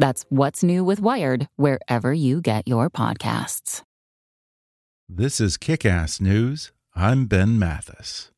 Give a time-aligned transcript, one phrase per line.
[0.00, 3.82] That's What's New with Wired, wherever you get your podcasts.
[5.06, 6.72] This is Kick Ass News.
[6.96, 8.30] I'm Ben Mathis.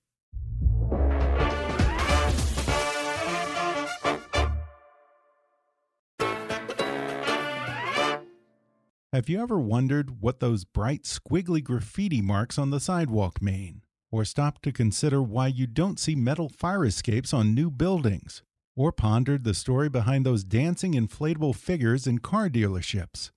[9.12, 13.82] Have you ever wondered what those bright, squiggly graffiti marks on the sidewalk mean?
[14.10, 18.42] Or stopped to consider why you don't see metal fire escapes on new buildings?
[18.76, 23.30] Or pondered the story behind those dancing inflatable figures in car dealerships.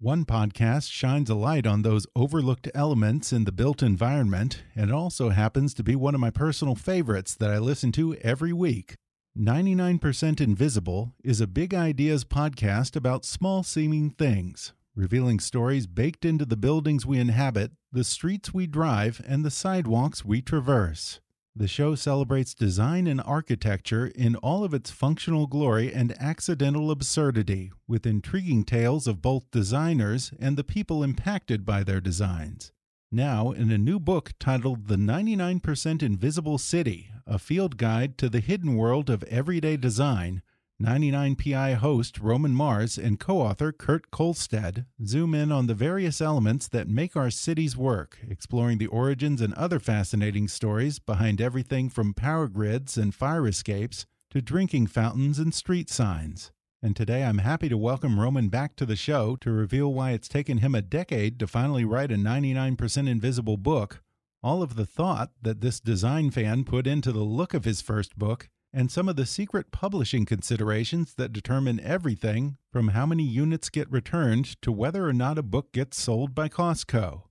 [0.00, 4.92] One podcast shines a light on those overlooked elements in the built environment, and it
[4.92, 8.96] also happens to be one of my personal favorites that I listen to every week.
[9.38, 16.44] 99% Invisible is a big ideas podcast about small seeming things, revealing stories baked into
[16.44, 21.20] the buildings we inhabit, the streets we drive, and the sidewalks we traverse.
[21.54, 27.70] The show celebrates design and architecture in all of its functional glory and accidental absurdity,
[27.86, 32.72] with intriguing tales of both designers and the people impacted by their designs.
[33.10, 38.40] Now, in a new book titled The 99% Invisible City A Field Guide to the
[38.40, 40.40] Hidden World of Everyday Design,
[40.82, 46.66] 99PI host Roman Mars and co author Kurt Kohlstedt zoom in on the various elements
[46.66, 52.14] that make our cities work, exploring the origins and other fascinating stories behind everything from
[52.14, 56.50] power grids and fire escapes to drinking fountains and street signs.
[56.82, 60.26] And today I'm happy to welcome Roman back to the show to reveal why it's
[60.26, 64.02] taken him a decade to finally write a 99% invisible book,
[64.42, 68.18] all of the thought that this design fan put into the look of his first
[68.18, 73.68] book and some of the secret publishing considerations that determine everything from how many units
[73.68, 77.24] get returned to whether or not a book gets sold by Costco.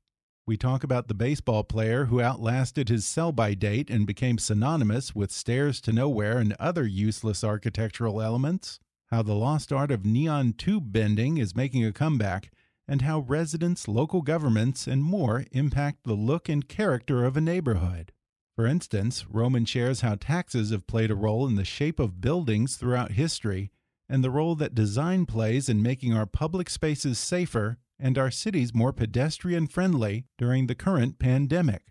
[0.46, 5.16] We talk about the baseball player who outlasted his sell by date and became synonymous
[5.16, 10.53] with stairs to nowhere and other useless architectural elements, how the lost art of neon
[10.53, 12.51] tube bending is making a comeback,
[12.88, 18.12] and how residents, local governments, and more impact the look and character of a neighborhood.
[18.61, 22.75] For instance, Roman shares how taxes have played a role in the shape of buildings
[22.75, 23.72] throughout history
[24.07, 28.71] and the role that design plays in making our public spaces safer and our cities
[28.71, 31.88] more pedestrian friendly during the current pandemic.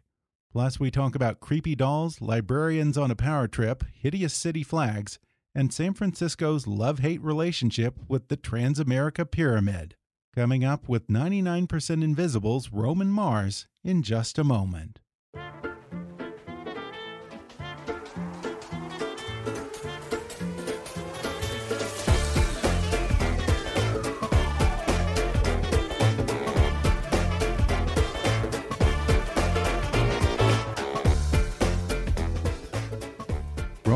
[0.52, 5.18] Plus, we talk about creepy dolls, librarians on a power trip, hideous city flags,
[5.52, 9.96] and San Francisco's love hate relationship with the Transamerica Pyramid.
[10.36, 14.99] Coming up with 99% Invisible's Roman Mars in just a moment.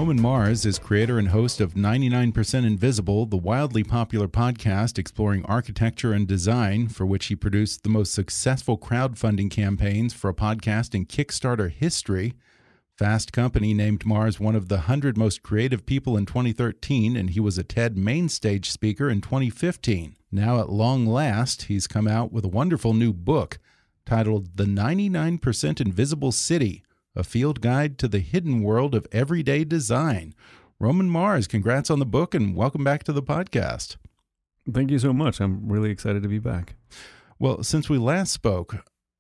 [0.04, 6.12] Roman Mars is creator and host of 99% Invisible, the wildly popular podcast exploring architecture
[6.12, 11.06] and design, for which he produced the most successful crowdfunding campaigns for a podcast in
[11.06, 12.34] Kickstarter history.
[12.98, 17.41] Fast Company named Mars one of the 100 most creative people in 2013, and he
[17.41, 20.16] was a TED main stage speaker in 2015.
[20.31, 23.59] Now, at long last, he's come out with a wonderful new book
[24.04, 26.83] titled The 99% Invisible City
[27.16, 30.34] a field guide to the hidden world of everyday design.
[30.81, 33.96] Roman Mars, congrats on the book and welcome back to the podcast.
[34.72, 35.40] Thank you so much.
[35.40, 36.75] I'm really excited to be back.
[37.38, 38.76] Well, since we last spoke,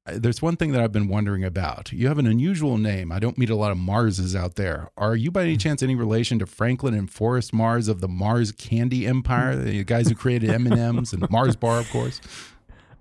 [0.06, 1.92] there's one thing that I've been wondering about.
[1.92, 3.10] You have an unusual name.
[3.10, 4.90] I don't meet a lot of Marses out there.
[4.98, 5.58] Are you by any hmm.
[5.58, 10.08] chance any relation to Franklin and Forrest Mars of the Mars Candy Empire, the guys
[10.08, 12.20] who created M&Ms and Mars Bar, of course?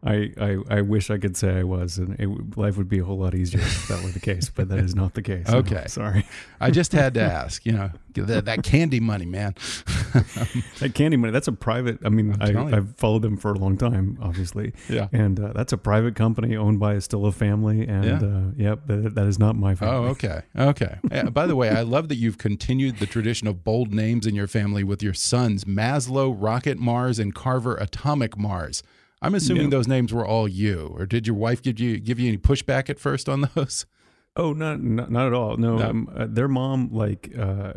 [0.06, 3.04] I, I, I wish I could say I was, and it, life would be a
[3.06, 4.50] whole lot easier if that were the case.
[4.50, 5.48] But that is not the case.
[5.50, 5.86] Okay.
[5.88, 6.26] sorry.
[6.60, 7.66] I just had to ask.
[7.66, 9.56] You know, that, that candy money, man.
[10.80, 11.32] That candy money.
[11.32, 12.00] That's a private.
[12.06, 12.76] I mean, I.
[12.78, 14.74] I've followed them for a long time, obviously.
[14.90, 15.08] Yeah.
[15.12, 17.88] And uh, that's a private company owned by a still a family.
[17.88, 18.28] And Yeah.
[18.28, 19.96] uh, yep, that, that is not my family.
[19.96, 20.42] Oh, okay.
[20.56, 20.98] Okay.
[21.32, 24.48] By the way, I love that you've continued the tradition of bold names in your
[24.48, 28.84] family with your sons Maslow, Rocket Mars, and Carver Atomic Mars.
[29.24, 29.70] I'm assuming Yeah.
[29.78, 32.90] those names were all you, or did your wife give you give you any pushback
[32.90, 33.86] at first on those?
[34.36, 35.58] Oh, not not, not at all.
[35.58, 35.90] No, No.
[35.90, 37.74] Um, uh, their mom like uh,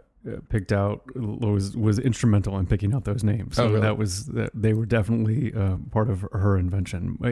[0.48, 3.56] picked out was was instrumental in picking out those names.
[3.56, 3.80] So Oh, really?
[3.82, 7.18] that was that they were definitely uh, part of her invention.
[7.22, 7.30] Uh,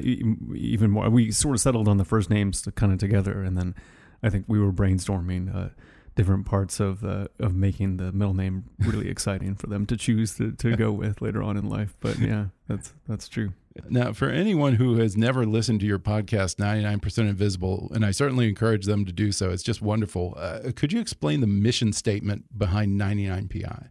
[0.55, 3.57] Even more, we sort of settled on the first names to kind of together, and
[3.59, 3.75] then
[4.23, 5.55] I think we were brainstorming.
[5.55, 5.71] Uh,
[6.17, 10.37] different parts of uh, of making the middle name really exciting for them to choose
[10.37, 13.53] to, to go with later on in life but yeah that's that's true
[13.89, 18.49] Now, for anyone who has never listened to your podcast, 99% Invisible, and I certainly
[18.49, 20.35] encourage them to do so, it's just wonderful.
[20.37, 23.89] Uh, could you explain the mission statement behind 99PI?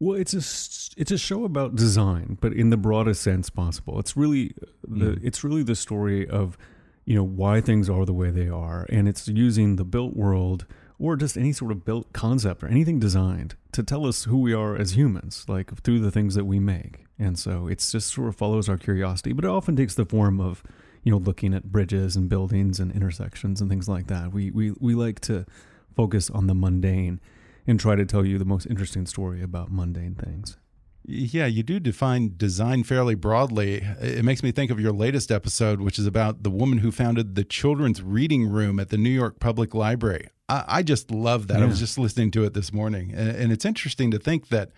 [0.00, 3.98] Well, it's a it's a show about design, but in the broadest sense possible.
[4.00, 4.52] It's really
[4.86, 5.24] the Mm.
[5.24, 6.58] it's really the story of
[7.04, 10.66] you know why things are the way they are, and it's using the built world
[10.98, 14.52] or just any sort of built concept or anything designed to tell us who we
[14.52, 17.03] are as humans, like through the things that we make.
[17.18, 20.40] And so it's just sort of follows our curiosity, but it often takes the form
[20.40, 20.62] of
[21.02, 24.32] you know looking at bridges and buildings and intersections and things like that.
[24.32, 25.46] We we we like to
[25.94, 27.20] focus on the mundane
[27.66, 30.58] and try to tell you the most interesting story about mundane things.
[31.06, 33.82] Yeah, you do define design fairly broadly.
[34.00, 37.34] It makes me think of your latest episode, which is about the woman who founded
[37.34, 40.28] the children's reading room at the New York Public Library.
[40.48, 41.62] I, I just love that.
[41.62, 43.12] I was just listening to it this morning.
[43.14, 44.70] And, and it's interesting to think that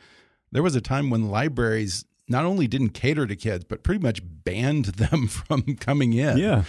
[0.50, 4.20] there was a time when libraries not only didn't cater to kids, but pretty much
[4.24, 6.38] banned them from coming in.
[6.38, 6.64] Yeah.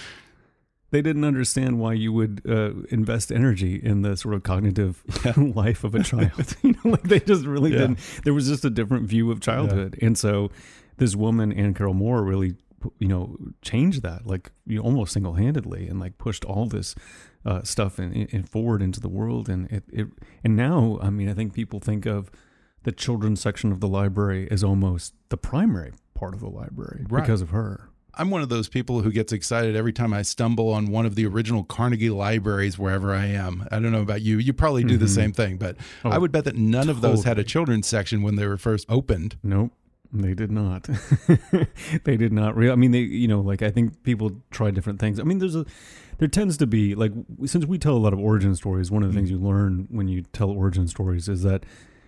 [0.89, 5.03] They didn't understand why you would uh, invest energy in the sort of cognitive
[5.37, 6.55] life of a child.
[6.61, 7.79] you know, like they just really Yeah.
[7.79, 7.99] didn't.
[8.23, 10.49] There was just a different view of childhood, and so
[10.95, 12.55] this woman, Anne Carroll Moore, really,
[12.99, 16.95] you know, changed that, like you know, almost single handedly, and like pushed all this
[17.45, 19.49] uh, stuff and, and forward into the world.
[19.49, 20.07] And it, it,
[20.45, 22.31] and now, I mean, I think people think of
[22.87, 27.19] the children's section of the library is almost the primary part of the library Right.
[27.21, 27.89] because of her.
[28.13, 31.15] I'm one of those people who gets excited every time I stumble on one of
[31.15, 33.67] the original Carnegie libraries wherever I am.
[33.73, 34.37] I don't know about you.
[34.37, 35.09] You probably do the Mhm.
[35.09, 35.75] same thing, but
[36.05, 38.57] Oh, I would bet that none of those had a children's section when they were
[38.57, 39.35] first opened.
[39.43, 39.73] Nope.
[40.13, 40.83] They did not.
[42.05, 42.55] they did not.
[42.55, 45.19] Re- I mean, they, you know, like I think people try different things.
[45.19, 45.65] I mean, there's a,
[46.19, 47.11] there tends to be like
[47.45, 48.89] since we tell a lot of origin stories.
[48.89, 51.65] One of the things you learn when you tell origin stories is that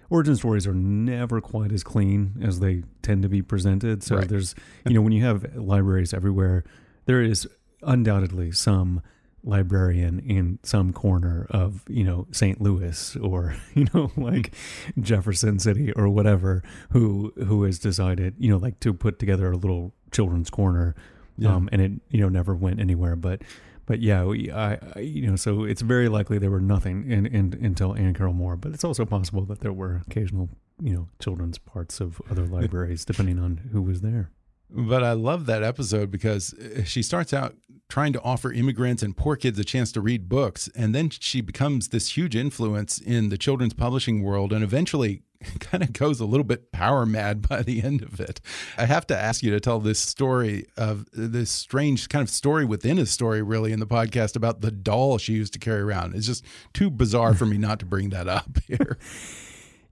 [0.10, 4.04] origin stories are never quite as clean as they tend to be presented.
[4.04, 4.28] So Right.
[4.28, 6.64] there's, you know, when you have libraries everywhere,
[7.06, 7.48] there is
[7.84, 9.02] undoubtedly some
[9.42, 12.60] librarian in some corner of you know St.
[12.60, 14.54] Louis or you know like
[15.00, 19.56] Jefferson City or whatever who who has decided you know like to put together a
[19.56, 20.94] little children's corner
[21.38, 21.56] Yeah.
[21.56, 23.42] um and it you know never went anywhere but
[23.90, 27.26] but yeah we, I, I you know so it's very likely there were nothing in,
[27.26, 30.48] in until Anne Carroll Moore but it's also possible that there were occasional
[30.82, 34.32] you know children's parts of other libraries depending on who was there.
[34.72, 37.56] But I love that episode because uh, she starts out
[37.90, 40.70] trying to offer immigrants and poor kids a chance to read books.
[40.76, 45.24] And then she becomes this huge influence in the children's publishing world and eventually
[45.60, 48.40] kind of goes a little bit power mad by the end of it.
[48.78, 52.64] I have to ask you to tell this story of this strange kind of story
[52.64, 56.16] within a story, really, in the podcast about the doll she used to carry around.
[56.16, 58.98] It's just too bizarre for me not to bring that up here.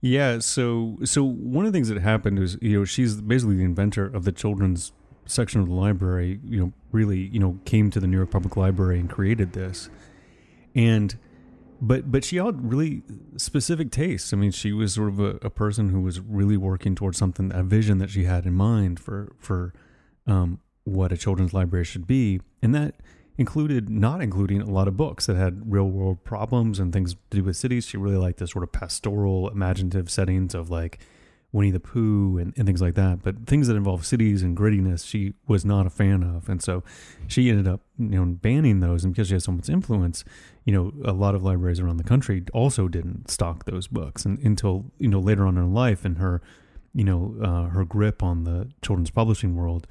[0.00, 3.64] Yeah, so so one of the things that happened is you know she's basically the
[3.64, 4.92] inventor of the children's
[5.28, 6.40] section of the library.
[6.44, 9.88] You know, really you know came to the New York Public Library and created this,
[10.74, 11.16] and
[11.80, 13.02] but but she had really
[13.36, 14.32] specific tastes.
[14.32, 17.52] I mean, she was sort of a, a person who was really working towards something,
[17.54, 19.72] a vision that she had in mind for for
[20.26, 22.96] um, what a children's library should be, and that
[23.36, 27.38] included not including a lot of books that had real world problems and things to
[27.38, 27.86] do with cities.
[27.86, 30.98] She really liked the sort of pastoral, imaginative settings of like
[31.50, 33.22] Winnie the Pooh and, and things like that.
[33.22, 36.48] But things that involve cities and grittiness, she was not a fan of.
[36.48, 36.84] And so
[37.26, 39.04] she ended up, you know, banning those.
[39.04, 40.24] And because she had so much influence,
[40.64, 44.38] you know, a lot of libraries around the country also didn't stock those books and,
[44.40, 46.42] until, you know, later on in her life and her,
[46.94, 49.86] you know, uh, her grip on the children's publishing world,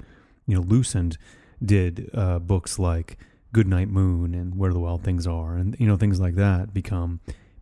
[0.46, 1.18] you know, loosened,
[1.64, 3.18] did uh, books like
[3.52, 7.18] Goodnight Moon and Where the Wild Things Are and, you know, things like that become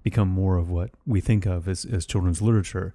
[0.06, 2.94] become more of what we think of as, as children's literature.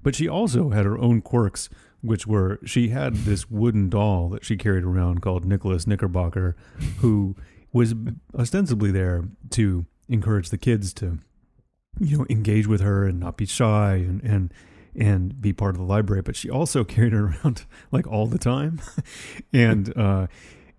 [0.00, 1.68] But she also had her own quirks,
[2.02, 6.54] which were she had this wooden doll that she carried around called Nicholas Knickerbocker,
[6.98, 7.34] who
[7.72, 7.94] was
[8.38, 11.18] ostensibly there to encourage the kids to,
[11.98, 14.54] you know, engage with her and not be shy and, and
[14.94, 16.22] and be part of the library.
[16.22, 18.80] But she also carried it around like all the time,
[19.52, 20.28] and uh,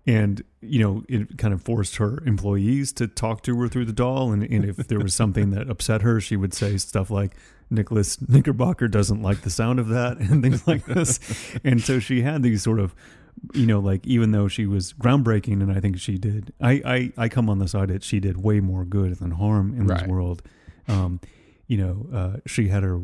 [0.06, 3.92] and you know it kind of forced her employees to talk to her through the
[3.92, 4.32] doll.
[4.32, 7.34] And, and if there was something that upset her, she would say stuff like.
[7.70, 11.18] Nicholas Knickerbocker doesn't like the sound of that and things like this.
[11.64, 12.94] and so she had these sort of
[13.54, 17.12] you know, like even though she was groundbreaking, and I think she did, I I,
[17.24, 20.00] I come on the side that she did way more good than harm in Right.
[20.00, 20.42] this world.
[20.88, 21.20] Um,
[21.66, 23.00] you know, uh, she had her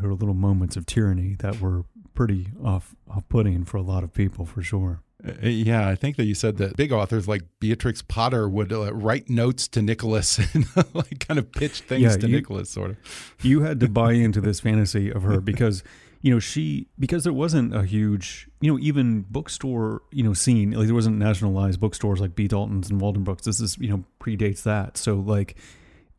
[0.00, 1.84] her little moments of tyranny that were
[2.14, 5.02] pretty off off putting for a lot of people, for sure.
[5.26, 8.92] Uh, Yeah, I think that you said that big authors like Beatrix Potter would uh,
[8.94, 12.90] write notes to Nicholas and like kind of pitch things Yeah, to you- Nicholas, sort
[12.90, 12.96] of.
[13.42, 15.82] you had to buy into this fantasy of her because
[16.20, 20.70] you know she because there wasn't a huge you know even bookstore you know scene
[20.70, 22.48] like there wasn't nationalized bookstores like B.
[22.48, 23.42] Dalton's and Waldenbooks.
[23.42, 24.96] This is you know predates that.
[24.96, 25.56] So like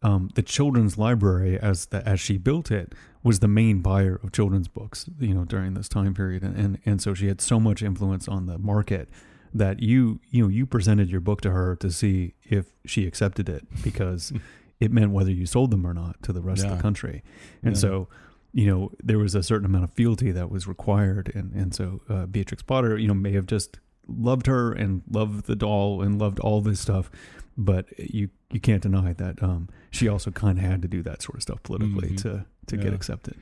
[0.04, 2.94] um, the children's library as the as she built it
[3.26, 6.44] was the main buyer of children's books you know during this time period.
[6.44, 9.10] And and, and so she had so much influence on the market
[9.54, 13.50] that you you know you presented your book to her to see if she accepted
[13.50, 14.32] it because
[14.80, 17.24] it meant whether you sold them or not to the rest of the country.
[17.64, 17.80] And Yeah.
[17.82, 18.08] so
[18.54, 21.32] you know there was a certain amount of fealty that was required.
[21.34, 25.48] And and so uh, Beatrix Potter you know may have just loved her and loved
[25.48, 27.10] the doll and loved all this stuff
[27.58, 31.22] but you you can't deny that um, she also kind of had to do that
[31.22, 32.22] sort of stuff politically Mhm.
[32.24, 33.36] to to get accepted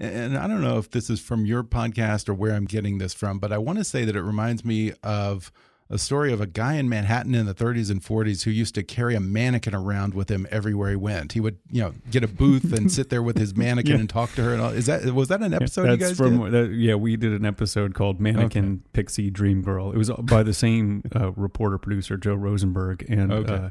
[0.00, 3.12] And I don't know if this is from your podcast or where I'm getting this
[3.14, 5.50] from, but I want to say that it reminds me of
[5.90, 8.82] a story of a guy in Manhattan in the 30s and 40s who used to
[8.84, 11.32] carry a mannequin around with him everywhere he went.
[11.32, 14.00] He would, you know, get a booth and sit there with his mannequin Yeah.
[14.00, 14.52] and talk to her.
[14.52, 14.70] And all.
[14.70, 16.52] Is that was that an episode That's you guys from did?
[16.52, 19.90] that, yeah we did an episode called Mannequin Pixie Dream Girl.
[19.90, 23.32] It was by the same uh, reporter producer Joe Rosenberg and.
[23.32, 23.52] Okay.
[23.54, 23.70] Uh,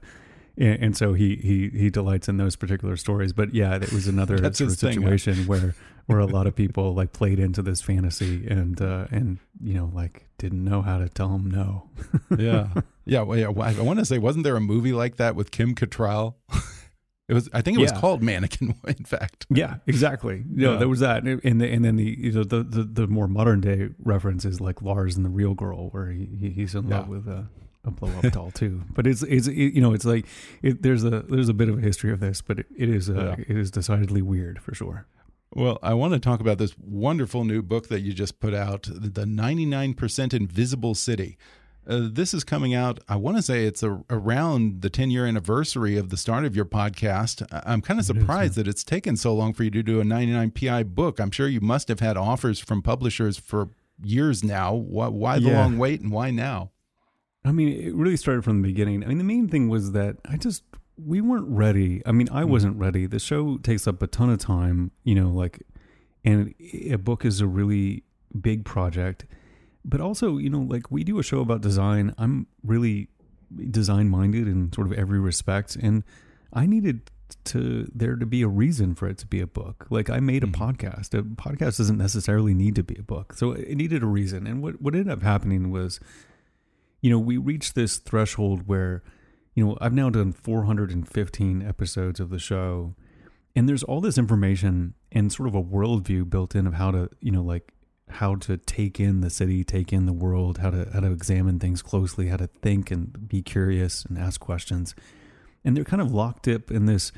[0.57, 4.07] and, and so he, he he delights in those particular stories, but yeah, it was
[4.07, 5.09] another sort of his thing, huh?
[5.17, 5.75] situation where
[6.07, 9.91] where a lot of people like played into this fantasy and uh, and you know
[9.93, 11.89] like didn't know how to tell him no.
[12.37, 12.69] yeah,
[13.05, 13.47] yeah, well, yeah.
[13.47, 16.35] I want to say, wasn't there a movie like that with Kim Cattrall?
[17.27, 17.49] it was.
[17.53, 17.99] I think it was Yeah.
[17.99, 18.75] called Mannequin.
[18.87, 20.43] In fact, Yeah, exactly.
[20.49, 20.77] No, Yeah.
[20.79, 23.59] there was that, and the, and then the you know the, the the more modern
[23.61, 27.09] day reference is like Lars and the Real Girl, where he, he he's in love
[27.09, 27.47] with a,
[27.87, 28.83] a blow up doll too.
[28.93, 30.25] But it's it's it, you know it's like
[30.61, 33.09] it, there's a there's a bit of a history of this, but it, it is
[33.09, 33.45] uh, Yeah.
[33.47, 35.07] it is decidedly weird for sure.
[35.53, 38.83] Well, I want to talk about this wonderful new book that you just put out,
[38.83, 41.37] The 99% Invisible City.
[41.87, 45.25] Uh, this is coming out, I want to say it's a, around the 10 year
[45.25, 47.47] anniversary of the start of your podcast.
[47.65, 50.01] I'm kind of It is, surprised that it's taken so long for you to do
[50.01, 51.17] a 99 PI book.
[51.17, 53.69] I'm sure you must have had offers from publishers for
[54.03, 54.73] years now.
[54.75, 55.61] Why, why the Yeah.
[55.61, 56.71] long wait and why now?
[57.47, 59.03] I mean, it really started from the beginning.
[59.05, 60.63] I mean, the main thing was that I just
[61.03, 62.01] we weren't ready.
[62.05, 62.51] I mean, I mm-hmm.
[62.51, 63.05] wasn't ready.
[63.05, 65.63] The show takes up a ton of time, you know, like
[66.25, 66.53] and
[66.89, 68.03] a book is a really
[68.39, 69.25] big project.
[69.85, 72.13] But also, you know, like we do a show about design.
[72.17, 73.07] I'm really
[73.71, 76.03] design minded in sort of every respect and
[76.51, 77.09] I needed
[77.45, 79.87] to there to be a reason for it to be a book.
[79.89, 80.61] Like I made a mm-hmm.
[80.61, 81.17] podcast.
[81.17, 83.35] A podcast doesn't necessarily need to be a book.
[83.35, 84.45] So it needed a reason.
[84.45, 86.01] And what what ended up happening was
[87.07, 89.01] you know, we reached this threshold where,
[89.55, 92.95] you know, I've now done 415 episodes of the show,
[93.55, 97.09] and there's all this information and sort of a worldview built in of how to,
[97.21, 97.71] you know, like
[98.09, 101.59] how to take in the city, take in the world, how to how to examine
[101.59, 104.93] things closely, how to think and be curious and ask questions,
[105.63, 107.13] and they're kind of locked up in this,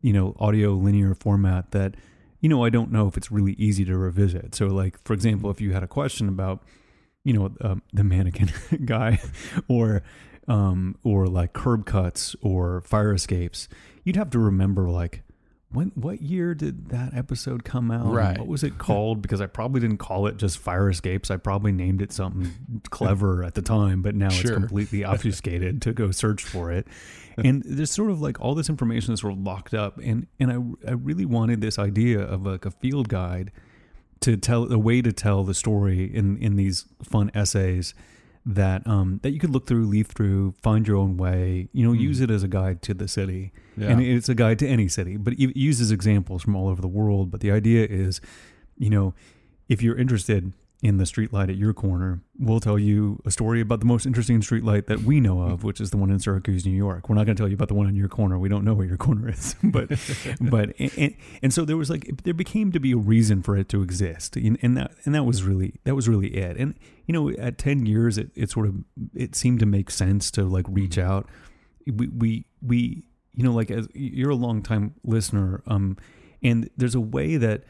[0.00, 1.94] you know, audio linear format that,
[2.40, 4.54] you know, I don't know if it's really easy to revisit.
[4.54, 6.62] So, like for example, if you had a question about
[7.26, 8.50] you know um, the mannequin
[8.84, 9.20] guy
[9.68, 10.02] or
[10.48, 13.68] um or like curb cuts or fire escapes
[14.04, 15.22] you'd have to remember like
[15.72, 18.06] when what year did that episode come out?
[18.06, 18.38] Right.
[18.38, 19.20] what was it called?
[19.20, 21.28] Because i probably didn't call it just fire escapes.
[21.28, 25.92] I probably named it something clever at the time but now it's completely obfuscated to
[25.92, 26.86] go search for it.
[27.36, 30.50] And there's sort of like all this information is sort of locked up and and
[30.86, 33.50] i i really wanted this idea of like a field guide
[34.20, 37.94] to tell a way to tell the story in in these fun essays
[38.44, 41.68] that um that you could look through, leaf through, find your own way.
[41.72, 43.88] You know, use it as a guide to the city, Yeah.
[43.90, 45.16] and it's a guide to any city.
[45.16, 47.30] But it uses examples from all over the world.
[47.30, 48.20] But the idea is,
[48.78, 49.14] you know,
[49.68, 50.52] if you're interested
[50.82, 54.40] in the streetlight at your corner, we'll tell you a story about the most interesting
[54.40, 57.08] streetlight that we know of, which is the one in Syracuse, New York.
[57.08, 58.38] We're not going to tell you about the one on your corner.
[58.38, 59.88] We don't know where your corner is, but
[60.40, 63.68] but and, and so there was like there became to be a reason for it
[63.70, 66.58] to exist, and, and that and that was really that was really it.
[66.58, 66.74] And
[67.06, 68.74] you know, at ten years, it, it sort of
[69.14, 71.10] it seemed to make sense to like reach Mm-hmm.
[71.10, 71.28] out.
[71.86, 75.96] We we we you know like as you're a long time listener, um,
[76.42, 77.64] and there's a way that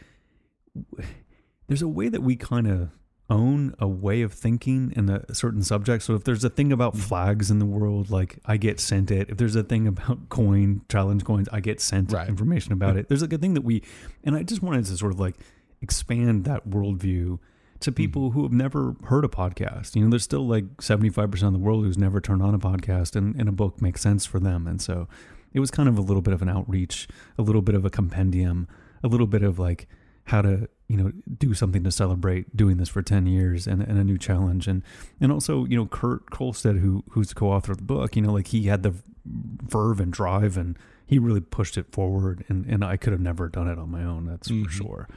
[1.67, 2.91] there's a way that we kind of
[3.29, 6.05] own a way of thinking in a certain subject.
[6.05, 7.03] So if there's a thing about mm-hmm.
[7.03, 9.31] flags in the world, like I get sent it.
[9.31, 12.29] If there's a thing about coin challenge coins, I get sent Right.
[12.29, 13.09] information about it.
[13.09, 13.83] There's like a thing that we,
[14.25, 15.37] and I just wanted to sort of like
[15.83, 17.39] expand that worldview
[17.81, 17.95] to mm-hmm.
[17.95, 19.97] people who have never heard a podcast.
[19.97, 23.17] You know, there's still like 75% of the world who's never turned on a podcast
[23.17, 24.67] and, and a book makes sense for them.
[24.69, 25.09] And so
[25.53, 27.09] it was kind of a little bit of an outreach,
[27.39, 28.69] a little bit of a compendium,
[29.03, 29.89] a little bit of like
[30.27, 33.99] how to, you know, do something to celebrate doing this for 10 years and, and
[33.99, 34.69] a new challenge.
[34.69, 34.83] And,
[35.21, 38.33] and also, you know, Kurt Kohlstedt, who, who's the co-author of the book, you know,
[38.33, 42.85] like he had the verve and drive and he really pushed it forward and, and
[42.85, 44.27] I could have never done it on my own.
[44.27, 44.65] That's Mhm.
[44.65, 45.09] for sure.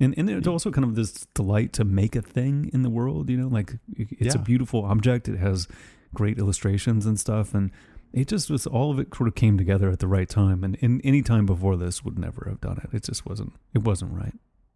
[0.00, 3.30] And, and it's also kind of this delight to make a thing in the world,
[3.30, 5.28] you know, like it's a beautiful object.
[5.28, 5.68] It has
[6.14, 7.54] great illustrations and stuff.
[7.54, 7.70] And
[8.12, 10.64] it just was all of it sort of came together at the right time.
[10.64, 12.90] And in any time before this would never have done it.
[12.96, 14.34] It just wasn't, it wasn't right.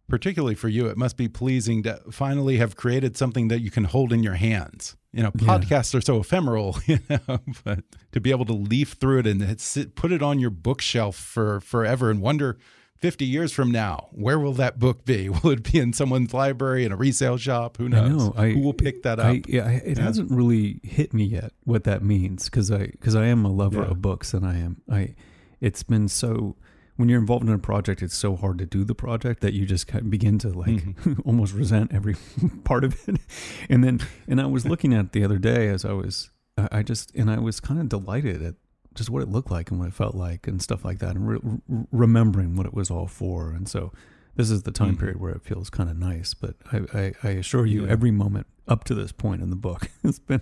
[0.09, 3.85] Particularly for you, it must be pleasing to finally have created something that you can
[3.85, 4.95] hold in your hands.
[5.13, 5.47] You know, Yeah.
[5.57, 9.59] podcasts are so ephemeral, you know, but to be able to leaf through it and
[9.61, 12.57] sit, put it on your bookshelf for forever and wonder
[12.97, 15.29] 50 years from now, where will that book be?
[15.43, 17.77] Will it be in someone's library, in a resale shop?
[17.77, 18.05] Who knows?
[18.05, 18.33] I know.
[18.35, 19.25] I, Who will pick that up?
[19.27, 20.03] I, yeah, I- it Yeah.
[20.03, 23.79] hasn't really hit me yet what that means because I because I am a lover
[23.83, 23.91] Yeah.
[23.91, 25.15] of books and I am I.
[25.61, 26.57] It's been so
[26.99, 29.65] when you're involved in a project, it's so hard to do the project that you
[29.65, 31.21] just kind of begin to like Mm-hmm.
[31.25, 32.15] almost resent every
[32.65, 33.19] part of it.
[33.69, 36.83] And then and I was looking at it the other day as I was I
[36.83, 38.55] just and I was kind of delighted at
[38.95, 41.25] just what it looked like and what it felt like and stuff like that and
[41.27, 43.51] re- re- remembering what it was all for.
[43.51, 43.93] And so
[44.35, 44.99] this is the time Mhm.
[44.99, 46.33] period where it feels kind of nice.
[46.33, 47.91] But I, I, I assure you, Yeah.
[47.91, 50.41] every moment up to this point in the book It's been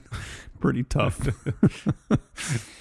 [0.60, 1.28] pretty tough.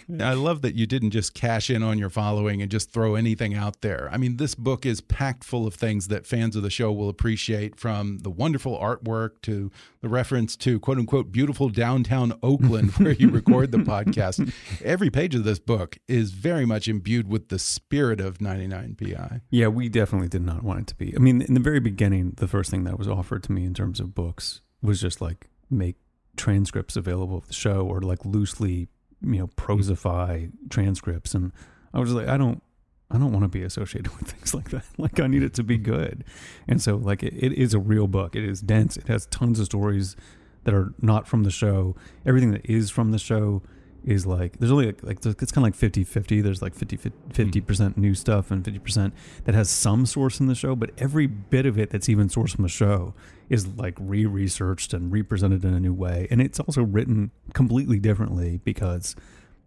[0.20, 3.54] I love that you didn't just cash in on your following and just throw anything
[3.54, 4.08] out there.
[4.12, 7.08] I mean, this book is packed full of things that fans of the show will
[7.08, 13.12] appreciate from the wonderful artwork to the reference to quote unquote beautiful downtown Oakland where
[13.12, 14.52] you record the podcast.
[14.84, 19.40] Every page of this book is very much imbued with the spirit of 99PI.
[19.50, 21.14] yeah, we definitely did not want it to be.
[21.16, 23.74] I mean, in the very beginning, the first thing that was offered to me in
[23.74, 25.96] terms of books was just like make
[26.36, 28.88] transcripts available of the show or like loosely,
[29.22, 31.34] you know, prosify transcripts.
[31.34, 31.52] And
[31.92, 32.62] I was like, I don't,
[33.10, 34.84] I don't want to be associated with things like that.
[34.98, 35.92] Like I need it to be mm-hmm.
[35.92, 36.24] good.
[36.68, 38.36] And so like it, it is a real book.
[38.36, 38.96] It is dense.
[38.96, 40.16] It has tons of stories
[40.64, 41.96] that are not from the show.
[42.24, 43.62] Everything that is from the show
[44.06, 46.96] is like there's only like, like it's kind of like 50 50 there's like 50
[46.96, 47.30] mm-hmm.
[47.30, 50.92] 50 percent new stuff and 50 percent that has some source in the show but
[50.96, 53.14] every bit of it that's even sourced from the show
[53.48, 56.26] is like re-researched and represented in a new way.
[56.30, 59.14] And it's also written completely differently because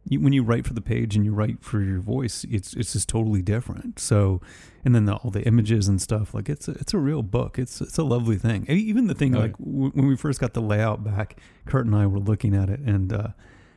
[0.06, 2.94] you, when you write for the page and you write for your voice it's it's
[2.94, 4.00] just totally different.
[4.00, 4.42] So
[4.86, 7.60] and then the, all the images and stuff like it's a, it's a real book.
[7.60, 8.66] It's it's a lovely thing.
[8.68, 11.96] Even the thing Oh, like w- when we first got the layout back Kurt and
[11.96, 13.30] I were looking at it and uh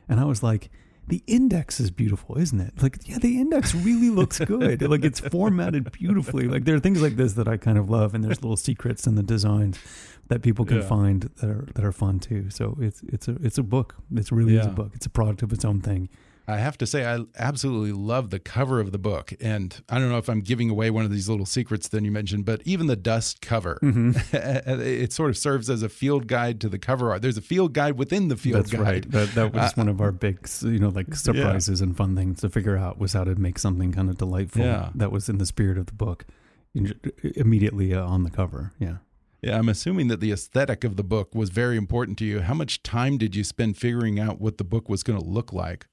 [0.09, 0.69] and I was like,
[1.07, 2.81] the index is beautiful, isn't it?
[2.81, 4.81] Like, yeah, the index really looks good.
[4.89, 6.47] like, it's formatted beautifully.
[6.47, 9.05] Like, there are things like this that I kind of love, and there's little secrets
[9.05, 9.77] in the designs
[10.29, 10.83] that people can Yeah.
[10.83, 12.49] find that are that are fun too.
[12.49, 13.95] So it's it's a it's a book.
[14.15, 14.91] It's really is a book.
[14.93, 16.07] It's a product of its own thing.
[16.45, 19.33] I have to say, I absolutely love the cover of the book.
[19.39, 22.11] And I don't know if I'm giving away one of these little secrets that you
[22.11, 26.67] mentioned, but even the dust cover, it sort of serves as a field guide to
[26.69, 27.21] the cover art.
[27.21, 28.81] There's a field guide within the field That's guide.
[28.81, 29.11] right.
[29.11, 32.41] That that was Uh, one of our big, you know, like surprises and fun things
[32.41, 34.63] to figure out was how to make something kind of delightful.
[34.65, 34.89] Yeah.
[34.95, 36.25] That was in the spirit of the book,
[37.35, 38.73] immediately uh, on the cover.
[38.79, 38.97] Yeah.
[39.41, 42.39] Yeah, I'm assuming that the aesthetic of the book was very important to you.
[42.39, 45.51] How much time did you spend figuring out what the book was going to look
[45.51, 45.85] like?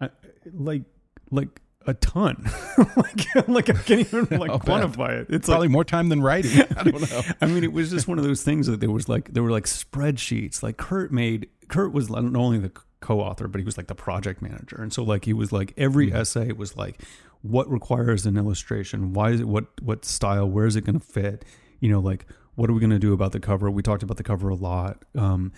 [0.00, 0.10] I,
[0.52, 0.82] like
[1.30, 2.48] like a ton.
[2.96, 4.82] Like like i can't even like I'll bet.
[4.82, 5.26] quantify it.
[5.30, 6.60] It's Probably like more time than writing.
[6.76, 7.22] I don't know.
[7.40, 9.50] i mean it was just one of those things that there was like there were
[9.50, 10.62] like spreadsheets.
[10.62, 14.42] Like kurt made kurt was not only the co-author but he was like the project
[14.42, 14.76] manager.
[14.80, 17.02] And so like he was like every essay was like
[17.42, 19.12] what requires an illustration?
[19.12, 20.48] Why is it what what style?
[20.48, 21.44] Where is it going to fit?
[21.80, 23.70] You know like what are we going to do about the cover?
[23.70, 25.04] We talked about the cover a lot.
[25.16, 25.52] Um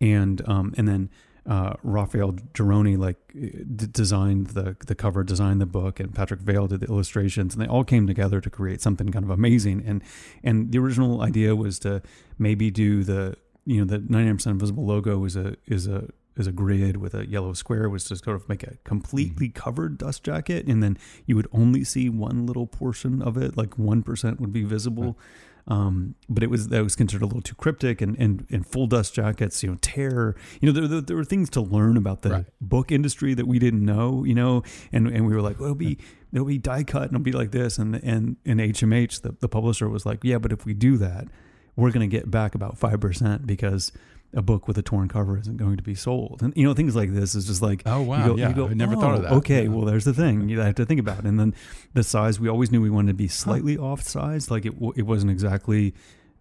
[0.00, 1.10] and um and then
[1.46, 6.66] uh, Raphael Geroni like d- designed the the cover, designed the book, and Patrick Vale
[6.66, 9.82] did the illustrations, and they all came together to create something kind of amazing.
[9.86, 10.02] And
[10.42, 12.02] and the original idea was to
[12.38, 16.52] maybe do the you know the 99% invisible logo is a is a is a
[16.52, 19.58] grid with a yellow square was to sort of make a completely Mm-hmm.
[19.62, 23.70] covered dust jacket and then you would only see one little portion of it like
[23.76, 25.16] 1% would be visible
[25.66, 28.86] um, but it was that was considered a little too cryptic and and, and full
[28.86, 32.22] dust jackets you know terror you know there, there, there were things to learn about
[32.22, 32.46] the Right.
[32.60, 35.76] book industry that we didn't know you know and and we were like well, it'll
[35.76, 35.98] be
[36.32, 39.48] it'll be die cut and it'll be like this and and and HMH the, the
[39.48, 41.28] publisher was like yeah but if we do that
[41.76, 43.90] we're going to get back about 5% because
[44.36, 46.42] a book with a torn cover isn't going to be sold.
[46.42, 48.26] And, you know, things like this is just like, Oh, you wow.
[48.28, 49.68] go- Yeah, go, I never thought of "Oh, that." Okay, Yeah.
[49.68, 51.24] well, there's the thing you have to think about.
[51.24, 51.54] And then
[51.92, 54.50] the size, we always knew we wanted to be slightly off size.
[54.50, 55.94] Like it, it wasn't exactly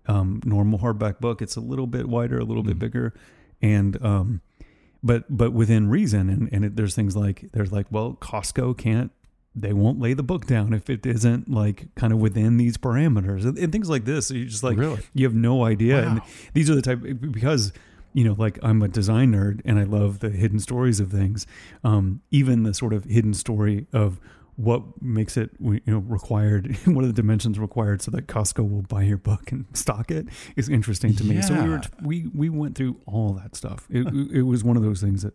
[0.08, 1.42] um, normal hardback book.
[1.42, 2.80] It's a little bit wider, a little bit Mhm.
[2.80, 3.14] bigger.
[3.62, 4.42] And, um,
[5.04, 6.30] but, but within reason.
[6.30, 9.12] And, and it, there's things like, there's like, well, Costco can't
[9.56, 13.46] they won't lay the book down if it isn't like kind of within these parameters
[13.46, 14.28] and, and things like this.
[14.28, 15.00] So you just like Really?
[15.14, 16.08] you have no idea.
[16.08, 16.22] And
[16.54, 17.00] these are the type
[17.32, 17.72] because
[18.16, 21.46] you know, like I'm a design nerd and I love the hidden stories of things.
[21.84, 24.20] Um, even the sort of hidden story of
[24.56, 28.84] what makes it you know required what are the dimensions required so that Costco will
[28.84, 31.42] buy your book and stock it is interesting to me.
[31.42, 31.88] So we were Yeah.
[32.04, 33.88] we we went through all that stuff.
[33.90, 35.34] It it was one of those things that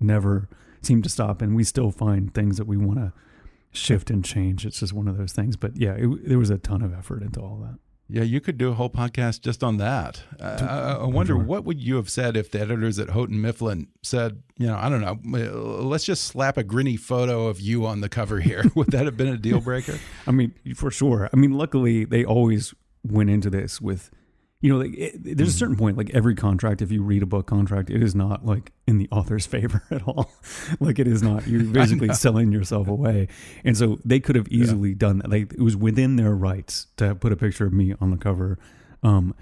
[0.00, 0.48] never
[0.82, 3.12] seemed to stop, and we still find things that we want to
[3.72, 4.64] shift and change.
[4.66, 5.56] It's just one of those things.
[5.56, 7.78] But yeah, it, there was a ton of effort into all that.
[8.08, 10.22] Yeah, you could do a whole podcast just on that.
[10.38, 11.42] Uh, I, I wonder Sure.
[11.42, 14.90] what would you have said if the editors at Houghton Mifflin said, you know, I
[14.90, 18.64] don't know, uh, let's just slap a grinny photo of you on the cover here.
[18.74, 19.98] would that have been a deal breaker?
[20.26, 21.30] I mean, for sure.
[21.32, 24.10] I mean, luckily they always went into this with,
[24.62, 27.26] you know, like it, there's a certain point, like every contract, if you read a
[27.26, 30.32] book contract, it is not like in the author's favor at all.
[30.80, 31.46] like it is not.
[31.46, 33.28] You're basically selling yourself away.
[33.64, 35.30] And so they could have easily done that.
[35.30, 38.58] Like it was within their rights to put a picture of me on the cover.
[39.02, 39.34] Um,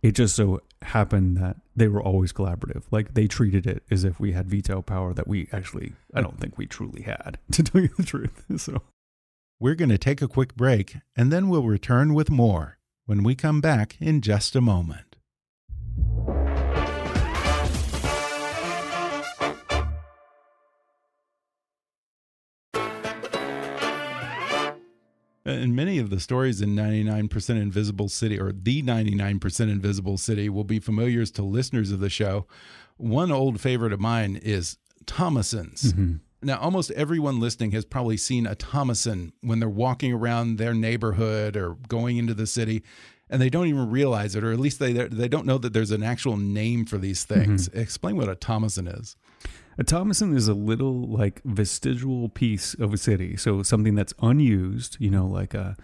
[0.00, 2.84] it just so happened that they were always collaborative.
[2.92, 6.38] Like they treated it as if we had veto power that we actually, I don't
[6.38, 8.44] think we truly had, to tell you the truth.
[8.56, 8.80] So.
[9.60, 12.77] We're going to take a quick break and then we'll return with more
[13.08, 15.16] when we come back in just a moment.
[25.46, 30.64] And many of the stories in 99% Invisible City, or the 99% Invisible City, will
[30.64, 32.46] be familiars to listeners of the show.
[32.98, 35.94] One old favorite of mine is Thomasson's.
[35.94, 36.16] Mm-hmm.
[36.40, 41.56] Now, almost everyone listening has probably seen a Thomasson when they're walking around their neighborhood
[41.56, 42.84] or going into the city,
[43.28, 45.90] and they don't even realize it, or at least they they don't know that there's
[45.90, 47.68] an actual name for these things.
[47.68, 49.16] Explain what a Thomasson is.
[49.78, 54.96] A Thomasson is a little like vestigial piece of a city, so something that's unused,
[55.00, 55.76] you know, like a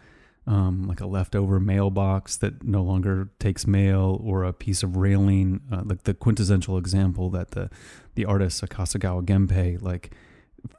[0.47, 5.63] um, like a leftover mailbox that no longer takes mail, or a piece of railing,
[5.73, 7.71] uh, like the quintessential example that the
[8.15, 10.13] the artist Akasegawa Genpei like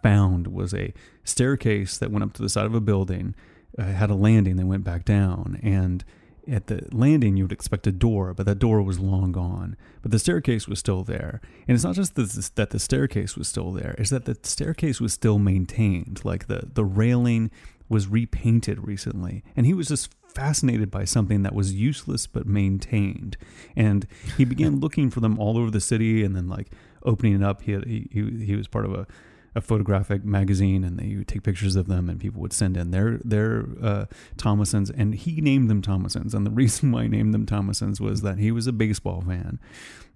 [0.01, 0.93] found was a
[1.23, 3.35] staircase that went up to the side of a building,
[3.77, 6.03] uh, had a landing that went back down, and
[6.47, 9.75] at the landing you would expect a door, but that door was long gone.
[10.01, 13.47] But the staircase was still there, and it's not just that that the staircase was
[13.47, 16.21] still there; it's that the staircase was still maintained.
[16.23, 17.51] Like the the railing
[17.89, 23.37] was repainted recently, and he was just fascinated by something that was useless but maintained.
[23.75, 24.05] And
[24.37, 26.67] he began looking for them all over the city, and then like
[27.03, 27.63] opening it up.
[27.63, 29.07] He had, he he, he was part of a
[29.55, 32.91] a photographic magazine and they would take pictures of them and people would send in
[32.91, 34.05] their their uh,
[34.37, 36.33] Thomassons and he named them Thomassons.
[36.33, 39.59] And the reason why he named them Thomassons was that he was a baseball fan.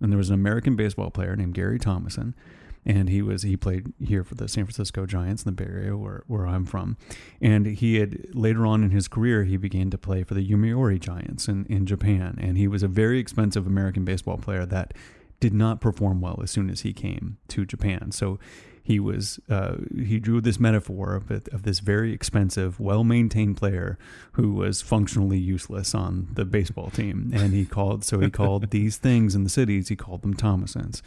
[0.01, 2.35] And there was an American baseball player named Gary Thomasson
[2.85, 5.97] and he was he played here for the San Francisco Giants in the Bay Area
[5.97, 6.97] where, where I'm from.
[7.41, 10.99] And he had later on in his career he began to play for the Yomiuri
[10.99, 12.37] Giants in, in Japan.
[12.41, 14.93] And he was a very expensive American baseball player that
[15.39, 18.11] did not perform well as soon as he came to Japan.
[18.11, 18.39] So
[18.83, 23.97] he was uh, he drew this metaphor of, of this very expensive, well maintained player
[24.33, 28.97] who was functionally useless on the baseball team, and he called so he called these
[28.97, 31.01] things in the cities he called them Thomassons,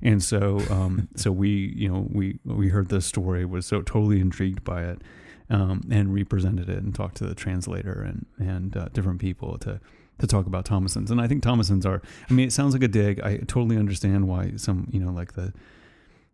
[0.00, 4.20] and so um, so we you know we we heard this story was so totally
[4.20, 5.02] intrigued by it.
[5.50, 9.80] Um, and represented it and talked to the translator and and uh, different people to
[10.18, 11.10] to talk about Thomassons.
[11.10, 12.02] And I think Thomassons are.
[12.28, 13.20] I mean, it sounds like a dig.
[13.20, 15.54] I totally understand why some you know like the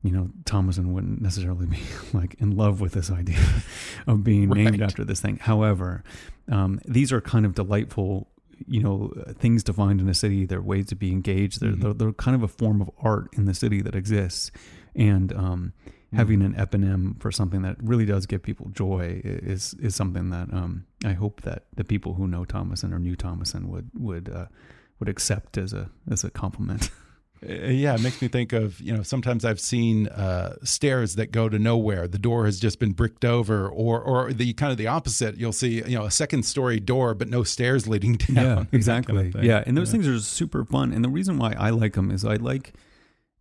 [0.04, 1.78] you know, Thomasson wouldn't necessarily be
[2.12, 3.38] like in love with this idea
[4.06, 5.38] of being named after this thing.
[5.38, 6.04] However,
[6.48, 8.28] um, these are kind of delightful
[8.68, 10.46] you know things to find in a city.
[10.46, 11.60] They're ways to be engaged.
[11.60, 11.80] They're, Mhm.
[11.80, 14.52] they're they're kind of a form of art in the city that exists,
[14.94, 15.72] and um,
[16.12, 20.52] having an eponym for something that really does give people joy is is something that
[20.52, 24.46] um, I hope that the people who know Thomasson or knew Thomasson would would uh,
[25.00, 26.90] would accept as a as a compliment.
[27.48, 31.32] Uh, yeah, it makes me think of you know sometimes I've seen uh, stairs that
[31.32, 32.08] go to nowhere.
[32.08, 35.36] The door has just been bricked over, or or the kind of the opposite.
[35.36, 38.34] You'll see you know a second story door, but no stairs leading down.
[38.34, 39.46] Yeah, that kind of exactly.
[39.46, 40.92] yeah, and those things are super fun.
[40.92, 42.72] And the reason why I like them is I like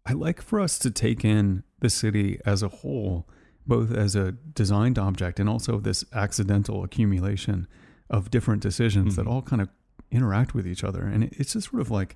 [0.06, 3.28] I like for us to take in the city as a whole,
[3.66, 7.68] both as a designed object and also this accidental accumulation
[8.10, 9.30] of different decisions that Mhm.
[9.32, 9.70] all kind of
[10.12, 11.04] interact with each other.
[11.04, 12.16] And it's just sort of like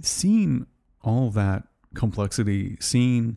[0.00, 0.66] seeing
[1.02, 3.36] all that complexity, seeing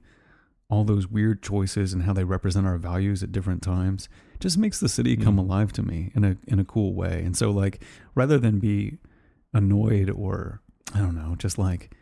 [0.69, 4.79] all those weird choices and how they represent our values at different times just makes
[4.79, 5.39] the city come Mhm.
[5.39, 7.23] alive to me in a in a cool way.
[7.23, 7.83] And so like
[8.15, 8.97] rather than be
[9.53, 10.61] annoyed or
[10.93, 11.95] I don't know, just like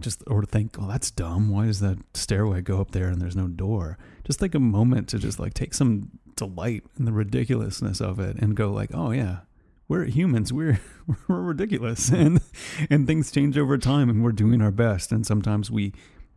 [0.00, 1.48] just or think, oh, that's dumb.
[1.48, 3.98] Why does that stairway go up there and there's no door?
[4.24, 8.36] Just take a moment to just like take some delight in the ridiculousness of it
[8.38, 9.38] and go like, oh yeah,
[9.88, 10.52] we're humans.
[10.52, 10.80] We're
[11.28, 12.40] we're ridiculous, and
[12.90, 15.10] and things change over time, and we're doing our best.
[15.10, 15.92] And sometimes we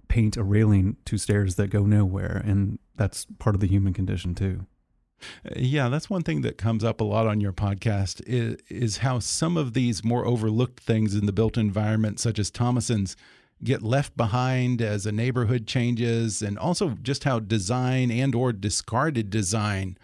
[0.07, 4.33] paint a railing to stairs that go nowhere, and that's part of the human condition
[4.35, 4.65] too.
[5.55, 9.19] Yeah, that's one thing that comes up a lot on your podcast is, is how
[9.19, 13.15] some of these more overlooked things in the built environment, such as Thomasson's,
[13.63, 19.29] get left behind as a neighborhood changes, and also just how design and or discarded
[19.29, 19.95] design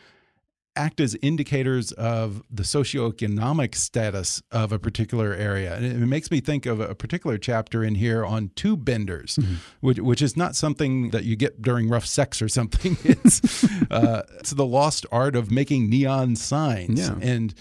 [0.78, 5.76] act as indicators of the socioeconomic status of a particular area.
[5.76, 9.40] And it makes me think of a particular chapter in here on tube benders,
[9.82, 12.98] which, which is not something that you get during rough sex or something.
[13.08, 17.16] It's uh, it's the lost art of making neon signs, Yeah.
[17.22, 17.54] and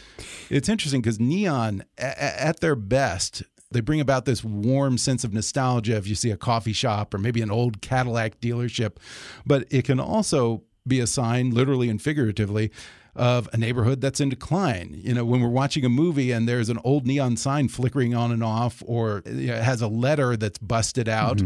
[0.51, 3.43] it's interesting because neon, at their best.
[3.73, 7.19] They bring about this warm sense of nostalgia if you see a coffee shop or
[7.19, 8.97] maybe an old Cadillac dealership.
[9.45, 12.71] But it can also be a sign, literally and figuratively,
[13.17, 14.95] of a neighborhood that's in decline.
[14.97, 18.33] You know, when we're watching a movie and there's an old neon sign flickering on
[18.33, 21.41] and off, or you know, it has a letter that's busted out.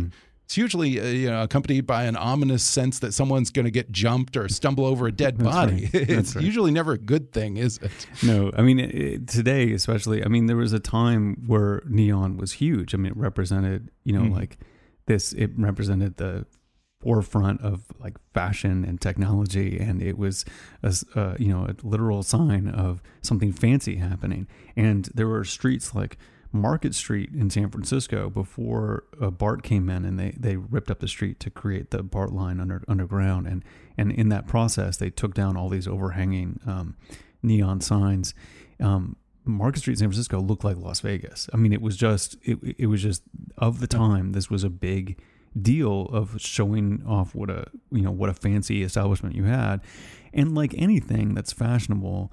[0.44, 3.92] It's usually uh, you know accompanied by an ominous sense that someone's going to get
[3.92, 5.82] jumped or stumble over a dead That's body.
[5.94, 5.94] right.
[6.10, 6.44] It's right.
[6.44, 7.92] usually never a good thing, is it?
[8.24, 10.24] No, I mean it, today especially.
[10.24, 12.94] I mean there was a time where neon was huge.
[12.94, 14.32] I mean it represented, you know, Mhm.
[14.34, 14.58] like
[15.06, 15.32] this.
[15.34, 16.46] It represented the
[17.00, 20.44] forefront of like fashion and technology, and it was
[20.82, 24.46] a uh, you know a literal sign of something fancy happening.
[24.76, 26.18] And there were streets like
[26.52, 31.00] Market Street in San Francisco before uh, BART came in, and they they ripped up
[31.00, 33.64] the street to create the BART line under underground, and
[33.96, 36.96] and in that process they took down all these overhanging um,
[37.42, 38.34] neon signs.
[38.78, 41.48] Um, Market Street, San Francisco, looked like Las Vegas.
[41.52, 43.22] I mean, it was just it, it was just
[43.56, 44.32] of the time.
[44.32, 45.18] This was a big
[45.60, 49.80] deal of showing off what a you know what a fancy establishment you had,
[50.32, 52.32] and like anything that's fashionable,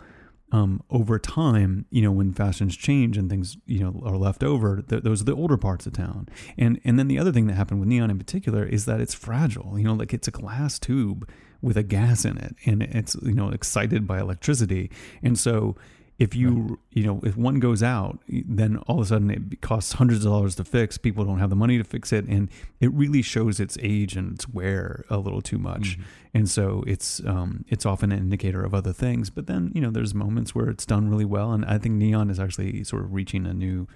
[0.52, 4.82] um, over time, you know, when fashions change and things, you know, are left over,
[4.82, 6.30] th- those are the older parts of town.
[6.58, 9.14] And and then the other thing that happened with neon in particular is that it's
[9.14, 9.78] fragile.
[9.78, 11.30] You know, like it's a glass tube
[11.62, 15.76] with a gas in it, and it's you know excited by electricity, and so.
[16.20, 19.94] If you you know if one goes out, then all of a sudden it costs
[19.94, 20.98] hundreds of dollars to fix.
[20.98, 22.50] People don't have the money to fix it, and
[22.80, 26.00] it really shows its age and its wear a little too much
[26.38, 29.32] and so it's um, it's often an indicator of other things.
[29.32, 32.30] But then you know there's moments where it's done really well, and I think neon
[32.30, 33.88] is actually sort of reaching a new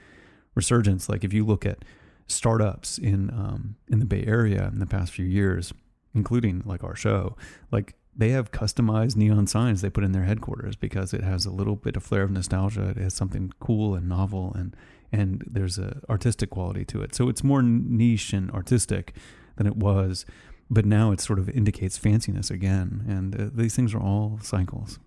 [0.56, 1.08] resurgence.
[1.08, 1.86] Like if you look at
[2.26, 5.72] startups in um, in the Bay Area in the past few years,
[6.16, 7.38] including like our show,
[7.72, 11.52] like they have customized neon signs they put in their headquarters because it has a
[11.52, 12.90] little bit of flair of nostalgia.
[12.90, 14.76] It has something cool and novel, and
[15.12, 17.16] and there's a artistic quality to it.
[17.16, 19.14] So it's more niche and artistic
[19.58, 20.26] than it was
[20.72, 24.98] but now it sort of indicates fanciness again and uh, these things are all cycles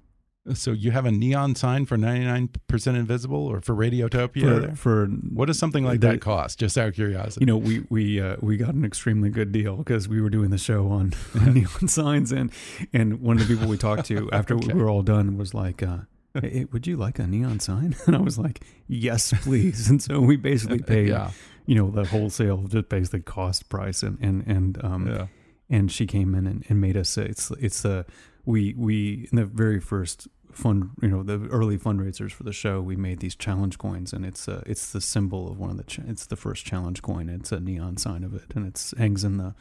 [0.53, 4.71] So you have a neon sign for 99% invisible or for Radiotopia?
[4.73, 6.59] for, for what does something like the- that cost?
[6.59, 7.43] Just out of curiosity.
[7.43, 10.51] you know we we uh, we got an extremely good deal because we were doing
[10.51, 12.53] the show on, on neon signs and
[12.93, 14.73] and one of the people we talked to after Okay.
[14.75, 15.99] we were all done was like uh
[16.35, 20.03] hey, hey, would you like a neon sign and i was like yes please and
[20.03, 21.31] so we basically paid yeah.
[21.67, 25.27] you know the wholesale just basically cost price and and and um Yeah.
[25.71, 28.07] And she came in and, and made us it's it's the
[28.45, 32.81] we we in the very first fund you know the early fundraisers for the show
[32.81, 35.85] we made these challenge coins and it's uh it's the symbol of one of the
[35.85, 37.29] ch- it's the first challenge coin.
[37.29, 39.55] It's a neon sign of it and it's hangs in the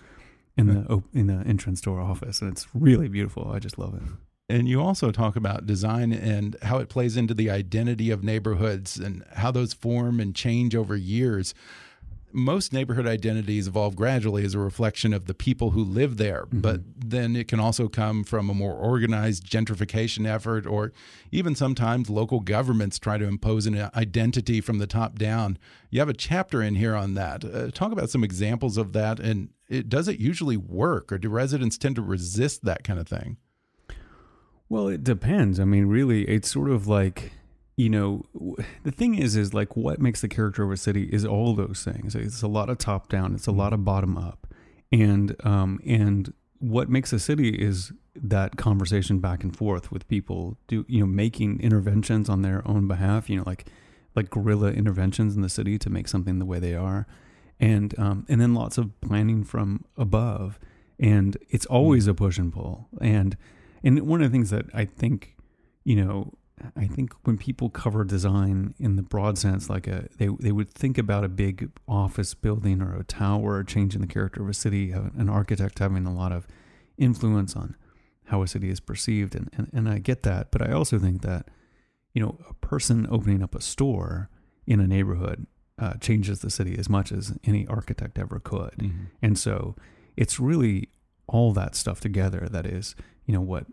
[0.56, 3.52] in the op- in the entrance to our office and it's really beautiful.
[3.52, 4.04] I just love it.
[4.50, 8.98] And you also talk about design and how it plays into the identity of neighborhoods
[8.98, 11.56] and how those form and change over years.
[12.34, 16.50] Most neighborhood identities evolve gradually as a reflection of the people who live there, mm
[16.50, 16.62] -hmm.
[16.62, 20.91] but then it can also come from a more organized gentrification effort, or
[21.32, 25.58] even sometimes local governments try to impose an identity from the top down.
[25.91, 27.46] You have a chapter in here on that.
[27.46, 31.30] Uh, talk about some examples of that, and it, does it usually work, or do
[31.30, 33.38] residents tend to resist that kind of thing?
[34.69, 35.60] Well, it depends.
[35.60, 37.34] I mean, really, it's sort of like,
[37.76, 38.24] you know,
[38.84, 41.84] the thing is, is like what makes the character of a city is all those
[41.84, 42.16] things.
[42.16, 44.48] It's a lot of top down, it's a lot of bottom up.
[44.92, 50.58] And, um, and what makes a city is that conversation back and forth with people
[50.68, 53.66] do, you know, making interventions on their own behalf, you know, like,
[54.16, 57.08] like guerrilla interventions in the city to make something the way they are.
[57.60, 60.60] And, um, and then lots of planning from above.
[61.00, 62.88] And it's always a push and pull.
[63.02, 63.36] And,
[63.84, 65.36] and one of the things that I think,
[65.84, 66.34] you know,
[66.76, 70.73] I think when people cover design in the broad sense, like a they they would
[70.73, 74.91] think about a big office building or a tower, changing the character of a city,
[74.91, 76.47] an architect having a lot of
[76.97, 77.76] influence on
[78.26, 81.21] how a city is perceived, and and, and I get that, but I also think
[81.21, 81.49] that,
[82.13, 84.30] you know, a person opening up a store
[84.65, 85.45] in a neighborhood
[85.78, 89.06] uh, changes the city as much as any architect ever could, mm-hmm.
[89.21, 89.76] and so
[90.15, 90.89] it's really
[91.28, 92.95] all that stuff together that is
[93.26, 93.65] you know what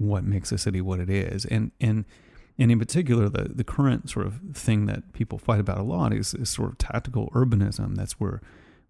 [0.00, 1.44] what makes a city what it is.
[1.44, 2.04] And and
[2.58, 6.12] and in particular the the current sort of thing that people fight about a lot
[6.12, 7.96] is, is sort of tactical urbanism.
[7.96, 8.40] That's where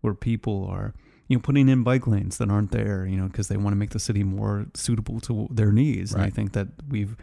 [0.00, 0.94] where people are
[1.28, 3.76] you know putting in bike lanes that aren't there you know because they want to
[3.76, 6.12] make the city more suitable to their needs.
[6.12, 6.22] Right.
[6.22, 7.16] and i think that we've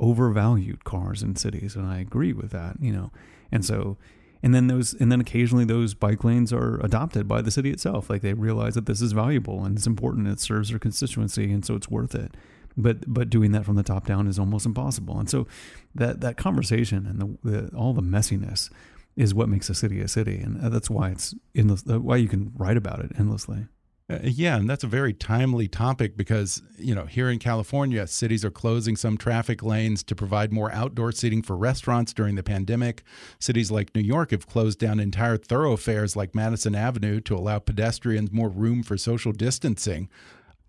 [0.00, 3.10] overvalued cars in cities and i agree with that you know.
[3.50, 3.96] And so
[4.42, 8.10] and then those and then occasionally those bike lanes are adopted by the city itself.
[8.10, 11.64] Like they realize that this is valuable and it's important it serves their constituency and
[11.64, 12.36] so it's worth it
[12.78, 15.46] but but doing that from the top down is almost impossible and so
[15.94, 18.70] that that conversation and the, the all the messiness
[19.16, 22.52] is what makes a city a city and that's why it's endless why you can
[22.56, 23.66] write about it endlessly
[24.10, 28.42] uh, yeah, and that's a very timely topic because, you know, here in California, cities
[28.42, 33.02] are closing some traffic lanes to provide more outdoor seating for restaurants during the pandemic.
[33.38, 38.32] Cities like New York have closed down entire thoroughfares like Madison Avenue to allow pedestrians
[38.32, 40.08] more room for social distancing.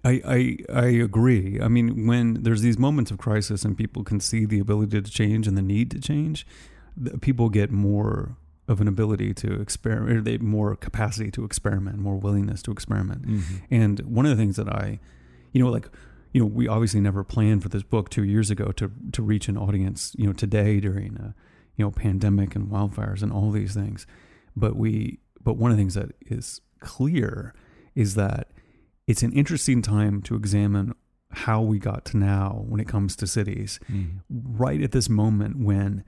[0.03, 1.59] I, I I agree.
[1.59, 5.11] I mean, when there's these moments of crisis and people can see the ability to
[5.11, 6.47] change and the need to change,
[7.21, 12.15] people get more of an ability to experiment, or they more capacity to experiment, more
[12.15, 13.27] willingness to experiment.
[13.27, 13.55] Mm-hmm.
[13.71, 14.99] And one of the things that I,
[15.51, 15.89] you know, like,
[16.31, 19.49] you know, we obviously never planned for this book two years ago to to reach
[19.49, 21.35] an audience, you know, today during a,
[21.75, 24.07] you know, pandemic and wildfires and all these things.
[24.55, 27.53] But we, but one of the things that is clear
[27.95, 28.51] is that
[29.09, 30.93] it's an interesting time to examine
[31.31, 33.79] how we got to now when it comes to cities.
[33.91, 34.19] Mm.
[34.29, 36.03] Right at this moment when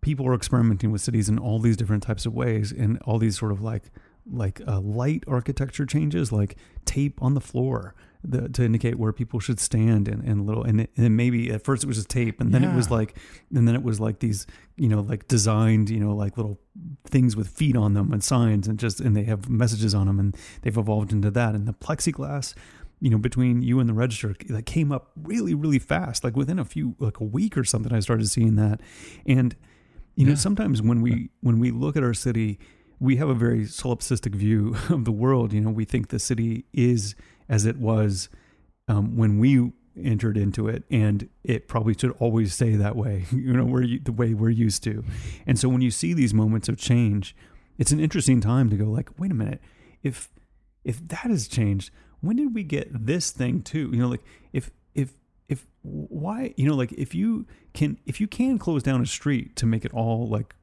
[0.00, 3.38] people are experimenting with cities in all these different types of ways and all these
[3.38, 3.84] sort of like
[4.26, 7.94] like uh, light architecture changes like tape on the floor
[8.24, 11.84] the, to indicate where people should stand and, and little and, and maybe at first
[11.84, 12.72] it was just tape and then yeah.
[12.72, 13.16] it was like
[13.54, 16.58] and then it was like these you know like designed you know like little
[17.06, 20.18] things with feet on them and signs and just and they have messages on them
[20.18, 22.54] and they've evolved into that and the plexiglass
[23.00, 26.58] you know between you and the register that came up really really fast like within
[26.58, 28.80] a few like a week or something i started seeing that
[29.26, 29.54] and
[30.16, 30.30] you yeah.
[30.30, 32.58] know, sometimes when we when we look at our city,
[33.00, 35.52] we have a very solipsistic view of the world.
[35.52, 37.14] You know, we think the city is
[37.48, 38.28] as it was
[38.88, 43.24] um, when we entered into it, and it probably should always stay that way.
[43.32, 45.04] You know, we're the way we're used to.
[45.46, 47.36] And so when you see these moments of change,
[47.78, 49.60] it's an interesting time to go like, wait a minute,
[50.02, 50.30] if
[50.84, 53.90] if that has changed, when did we get this thing too?
[53.92, 55.14] You know, like if if
[55.48, 59.56] if why you know like if you can if you can close down a street
[59.56, 60.54] to make it all like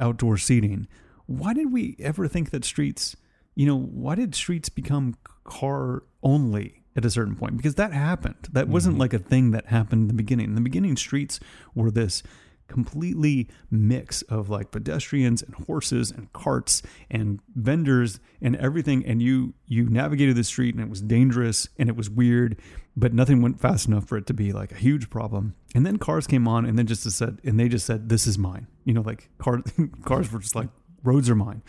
[0.00, 0.88] outdoor seating
[1.26, 3.16] why did we ever think that streets
[3.56, 7.56] you know why did streets become car only at a certain point?
[7.56, 8.48] Because that happened.
[8.52, 9.00] That wasn't mm-hmm.
[9.00, 10.46] like a thing that happened in the beginning.
[10.46, 11.40] In the beginning streets
[11.74, 12.22] were this
[12.68, 19.54] completely mix of like pedestrians and horses and carts and vendors and everything and you
[19.66, 22.60] you navigated the street and it was dangerous and it was weird
[22.96, 25.54] but nothing went fast enough for it to be like a huge problem.
[25.74, 28.38] And then cars came on and then just said and they just said this is
[28.38, 28.66] mine.
[28.84, 29.62] You know like car,
[30.04, 30.68] cars were just like
[31.04, 31.62] roads are mine.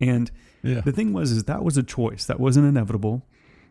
[0.00, 0.30] And
[0.68, 0.80] yeah.
[0.80, 3.26] the thing was is that was a choice that wasn't inevitable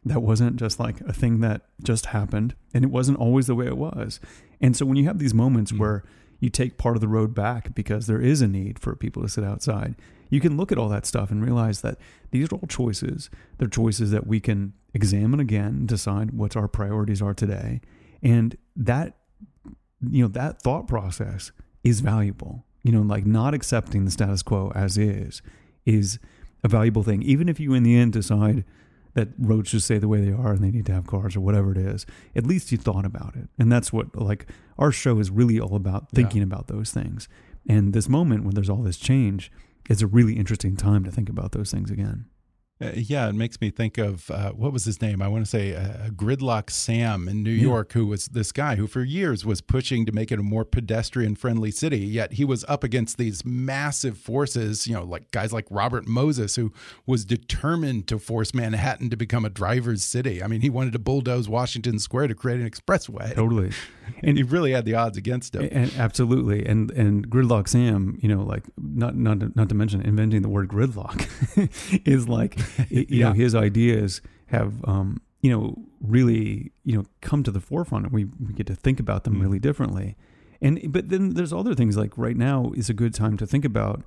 [0.07, 3.65] that wasn't just like a thing that just happened and it wasn't always the way
[3.65, 4.19] it was
[4.61, 5.81] and so when you have these moments mm-hmm.
[5.81, 6.03] where
[6.39, 9.29] you take part of the road back because there is a need for people to
[9.29, 9.95] sit outside.
[10.29, 11.97] You can look at all that stuff and realize that
[12.31, 13.29] these are all choices.
[13.57, 17.81] They're choices that we can examine again, decide what our priorities are today,
[18.21, 19.17] and that
[20.07, 21.51] you know that thought process
[21.83, 22.65] is valuable.
[22.83, 25.41] You know, like not accepting the status quo as is
[25.85, 26.19] is
[26.65, 28.65] a valuable thing, even if you in the end decide
[29.13, 31.39] that roads should stay the way they are and they need to have cars or
[31.39, 32.05] whatever it is.
[32.35, 34.47] At least you thought about it, and that's what like
[34.77, 36.47] our show is really all about thinking yeah.
[36.47, 37.29] about those things.
[37.67, 39.51] And this moment when there's all this change,
[39.89, 42.25] it's a really interesting time to think about those things again.
[42.81, 45.21] Uh, yeah, it makes me think of uh, what was his name?
[45.21, 47.61] I want to say uh, Gridlock Sam in New yeah.
[47.61, 50.65] York, who was this guy who for years was pushing to make it a more
[50.65, 51.99] pedestrian friendly city.
[51.99, 56.57] Yet he was up against these massive forces, you know, like guys like Robert Moses,
[56.57, 56.73] who
[57.05, 60.43] was determined to force Manhattan to become a driver's city.
[60.43, 63.33] I mean, he wanted to bulldoze Washington Square to create an expressway.
[63.33, 63.71] Totally.
[64.21, 65.67] And he really had the odds against him.
[65.71, 66.63] And, absolutely.
[66.63, 70.49] And and Gridlock Sam, you know, like not not to, not to mention inventing the
[70.49, 71.27] word gridlock
[72.05, 73.27] is like you yeah.
[73.27, 78.13] know his ideas have um, you know really you know come to the forefront and
[78.13, 79.41] we, we get to think about them mm.
[79.41, 80.15] really differently
[80.61, 83.65] and but then there's other things like right now is a good time to think
[83.65, 84.03] about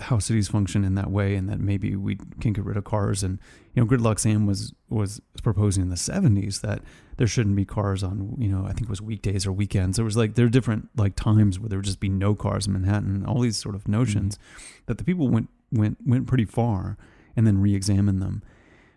[0.00, 3.22] how cities function in that way and that maybe we can get rid of cars
[3.22, 3.38] and
[3.74, 6.80] you know gridlock sam was was proposing in the 70s that
[7.18, 10.04] there shouldn't be cars on you know i think it was weekdays or weekends there
[10.04, 12.72] was like there are different like times where there would just be no cars in
[12.72, 14.82] manhattan all these sort of notions mm-hmm.
[14.86, 16.96] that the people went went went pretty far
[17.36, 18.42] and then re-examine them.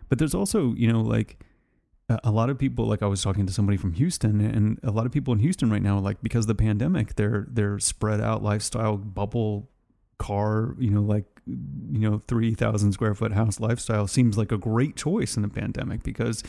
[0.08, 1.38] But there's also, you know, like
[2.24, 5.06] a lot of people like I was talking to somebody from Houston and a lot
[5.06, 8.42] of people in Houston right now like because of the pandemic they're they're spread out
[8.42, 9.68] lifestyle bubble
[10.18, 14.96] car you know like you know 3000 square foot house lifestyle seems like a great
[14.96, 16.42] choice in the pandemic because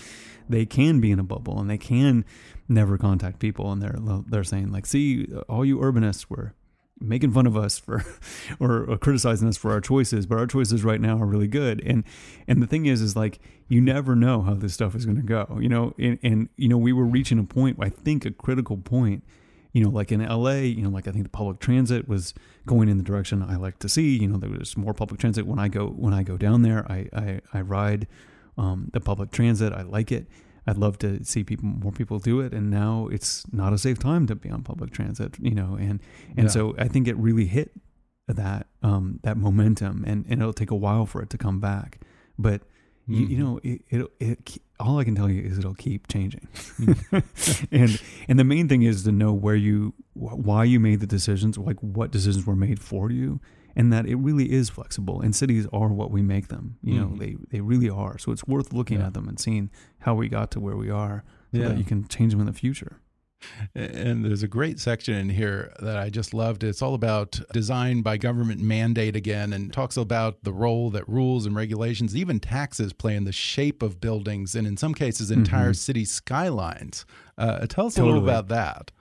[0.49, 2.25] they can be in a bubble and they can
[2.67, 6.53] never contact people and they're they're saying like see all you urbanists were
[7.01, 8.05] making fun of us for
[8.59, 11.81] or, or, criticizing us for our choices but our choices right now are really good.
[11.85, 12.03] And
[12.47, 15.23] and the thing is is like you never know how this stuff is going to
[15.23, 15.93] go you know?
[15.97, 19.23] And, and you know we were reaching a point i think a critical point
[19.73, 22.33] you know like in la you know like i think the public transit was
[22.65, 25.47] going in the direction i like to see you know there was more public transit
[25.47, 26.89] when i go when i go down there.
[26.91, 28.07] I i, I ride
[28.57, 29.73] um, the public transit.
[29.73, 30.27] I like it
[30.67, 33.99] I'd love to see people more people do it and now it's not a safe
[33.99, 35.99] time to be on public transit you know and
[36.37, 36.47] and yeah.
[36.47, 37.71] so I think it really hit
[38.27, 41.99] that um that momentum and and it'll take a while for it to come back
[42.37, 43.15] but mm-hmm.
[43.15, 46.47] you, you, know it, it, it all I can tell you is it'll keep changing
[47.71, 51.57] and and the main thing is to know where you why you made the decisions
[51.57, 53.39] like what decisions were made for you
[53.75, 57.07] and that it really is flexible and cities are what we make them you know
[57.07, 57.19] mm.
[57.19, 59.07] they they really are so it's worth looking yeah.
[59.07, 59.69] at them and seeing
[59.99, 61.67] how we got to where we are so yeah.
[61.69, 63.01] that you can change them in the future
[63.73, 66.63] and there's a great section in here that I just loved.
[66.63, 71.45] It's all about design by government mandate again and talks about the role that rules
[71.45, 75.69] and regulations, even taxes, play in the shape of buildings and in some cases entire
[75.69, 75.75] mm -hmm.
[75.75, 77.05] city skylines.
[77.37, 78.11] Uh, tell us totally.
[78.11, 78.91] a little about that.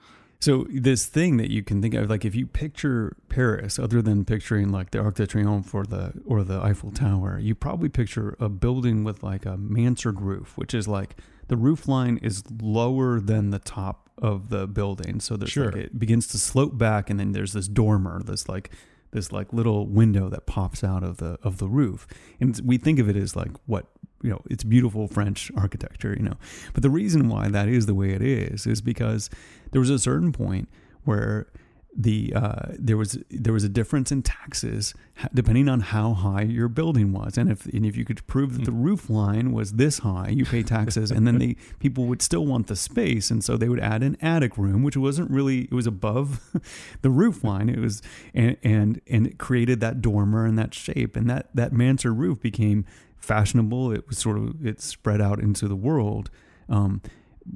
[0.41, 4.25] So this thing that you can think of, like if you picture Paris, other than
[4.25, 8.35] picturing like the Arc de Triomphe or the or the Eiffel Tower, you probably picture
[8.39, 11.15] a building with like a mansard roof, which is like
[11.47, 15.19] the roof line is lower than the top of the building.
[15.19, 15.71] So there's sure.
[15.71, 18.71] like it begins to slope back, and then there's this dormer, this like
[19.11, 22.07] this like little window that pops out of the of the roof,
[22.39, 23.85] and we think of it as like what
[24.23, 26.37] you know, it's beautiful French architecture, you know.
[26.73, 29.29] But the reason why that is the way it is is because
[29.71, 30.69] there was a certain point
[31.03, 31.47] where
[31.95, 34.93] the uh, there was there was a difference in taxes
[35.33, 38.65] depending on how high your building was, and if and if you could prove that
[38.65, 38.81] the hmm.
[38.81, 42.67] roof line was this high, you pay taxes, and then the people would still want
[42.67, 45.87] the space, and so they would add an attic room, which wasn't really it was
[45.87, 46.39] above
[47.01, 47.67] the roof line.
[47.67, 48.01] It was
[48.33, 52.39] and and and it created that dormer and that shape, and that that mansard roof
[52.39, 52.85] became
[53.21, 53.91] fashionable.
[53.91, 56.29] It was sort of it spread out into the world,
[56.69, 57.01] um,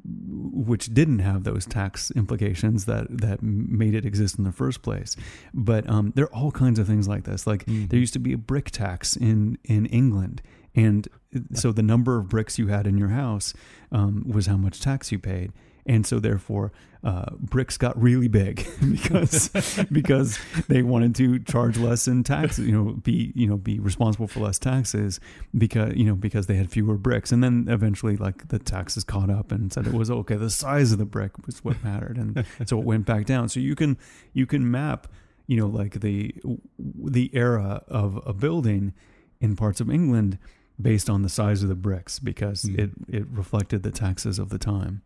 [0.04, 5.16] which didn't have those tax implications that that made it exist in the first place.
[5.52, 7.46] But um, there are all kinds of things like this.
[7.46, 7.86] Like mm-hmm.
[7.86, 10.42] there used to be a brick tax in in England,
[10.74, 11.08] and
[11.52, 13.54] so the number of bricks you had in your house
[13.92, 15.52] um, was how much tax you paid
[15.86, 16.72] and so therefore
[17.06, 19.48] uh, bricks got really big because
[19.92, 24.26] because they wanted to charge less in taxes, you know, be you know be responsible
[24.26, 25.20] for less taxes
[25.56, 29.30] because you know because they had fewer bricks, and then eventually like the taxes caught
[29.30, 30.34] up and said it was okay.
[30.34, 33.48] The size of the brick was what mattered, and so it went back down.
[33.48, 33.98] So you can
[34.32, 35.06] you can map
[35.46, 36.34] you know like the
[36.76, 38.94] the era of a building
[39.40, 40.38] in parts of England
[40.80, 42.78] based on the size of the bricks because mm.
[42.78, 45.02] it it reflected the taxes of the time.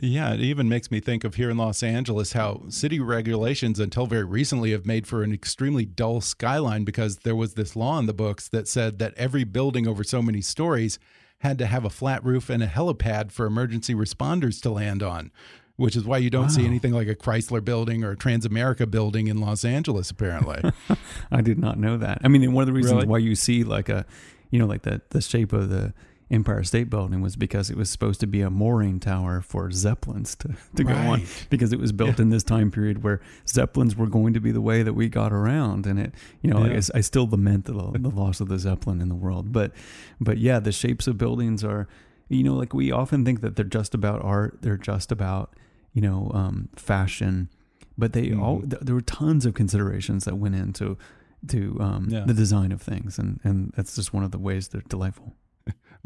[0.00, 4.06] Yeah, it even makes me think of here in Los Angeles how city regulations until
[4.06, 8.06] very recently have made for an extremely dull skyline because there was this law in
[8.06, 10.98] the books that said that every building over so many stories
[11.40, 15.30] had to have a flat roof and a helipad for emergency responders to land on
[15.78, 16.48] which is why you don't wow.
[16.48, 20.60] see anything like a Chrysler building or a Transamerica building in Los Angeles, apparently.
[21.30, 22.18] I did not know that.
[22.24, 23.06] I mean, one of the reasons really?
[23.06, 24.04] why you see like a,
[24.50, 25.94] you know, like the, the shape of the
[26.30, 30.36] Empire State Building was because it was supposed to be a mooring tower for zeppelins
[30.36, 30.86] to, to right.
[30.86, 32.22] go on because it was built yeah.
[32.22, 35.32] in this time period where zeppelins were going to be the way that we got
[35.32, 36.80] around and it you know yeah.
[36.94, 39.72] I, I, still lament the, the loss of the zeppelin in the world but
[40.20, 41.88] but yeah the shapes of buildings are
[42.28, 45.54] you know like we often think that they're just about art they're just about
[45.94, 47.48] you know um, fashion
[47.96, 48.42] but they mm-hmm.
[48.42, 50.98] all th- there were tons of considerations that went into
[51.46, 52.24] to um, yeah.
[52.26, 55.34] the design of things and and that's just one of the ways they're delightful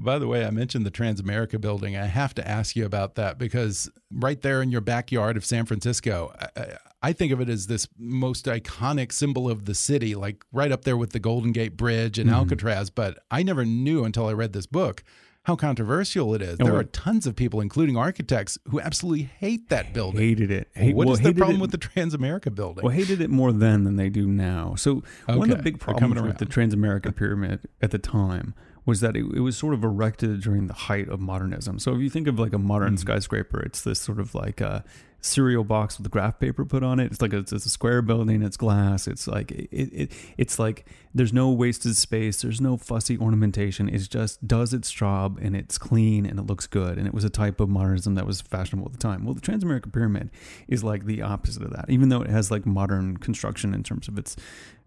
[0.03, 1.97] by the way, I mentioned the Transamerica building.
[1.97, 5.65] I have to ask you about that because right there in your backyard of San
[5.67, 10.45] Francisco, I, I, think of it as this most iconic symbol of the city, like
[10.53, 12.35] right up there with the Golden Gate Bridge and mm.
[12.35, 12.91] Alcatraz.
[12.91, 15.05] But I never knew until I read this book
[15.45, 16.57] how controversial it is.
[16.59, 20.21] there are tons of people, including architects, who absolutely hate that building.
[20.21, 20.69] Hated it.
[20.73, 22.85] Hate, what well, is the problem it, with the Transamerica building?
[22.85, 24.77] Well, hated it more then than they do now.
[24.77, 25.37] So okay.
[25.37, 29.25] one of the big problems with the Transamerica pyramid at the time was that it,
[29.35, 31.79] it, was sort of erected during the height of modernism.
[31.79, 32.97] So if you think of like a modern mm-hmm.
[32.97, 34.85] skyscraper, it's this sort of like a
[35.25, 37.07] cereal box with graph paper put on it.
[37.13, 38.43] It's like a, it's a square building.
[38.43, 39.07] It's glass.
[39.07, 42.43] It's like it, it it's like there's no wasted space.
[42.43, 43.89] There's no fussy ornamentation.
[43.89, 46.99] It just does its job and it's clean and it looks good.
[46.99, 49.25] And it was a type of modernism that was fashionable at the time.
[49.25, 50.31] Well, the Transamerica Pyramid
[50.67, 51.87] is like the opposite of that.
[51.89, 54.37] Even though it has like modern construction in terms of its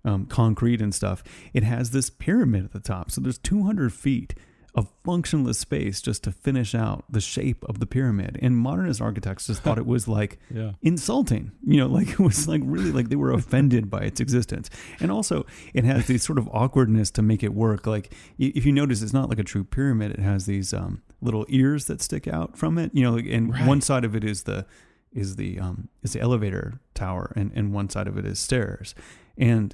[0.05, 3.11] um, concrete and stuff, it has this pyramid at the top.
[3.11, 4.35] So there's 200 feet
[4.75, 8.37] of functionless space just to finish out the shape of the pyramid.
[8.41, 10.73] And modernist architects just thought it was like yeah.
[10.81, 14.69] insulting, you know, like it was like really like they were offended by its existence.
[14.99, 17.87] And also, it has this sort of awkwardness to make it work.
[17.87, 20.11] Like if you notice, it's not like a true pyramid.
[20.11, 23.65] It has these um, little ears that stick out from it, you know, and right.
[23.65, 24.65] one side of it is the
[25.13, 28.93] is the um, is the elevator tower, and and one side of it is stairs,
[29.37, 29.73] and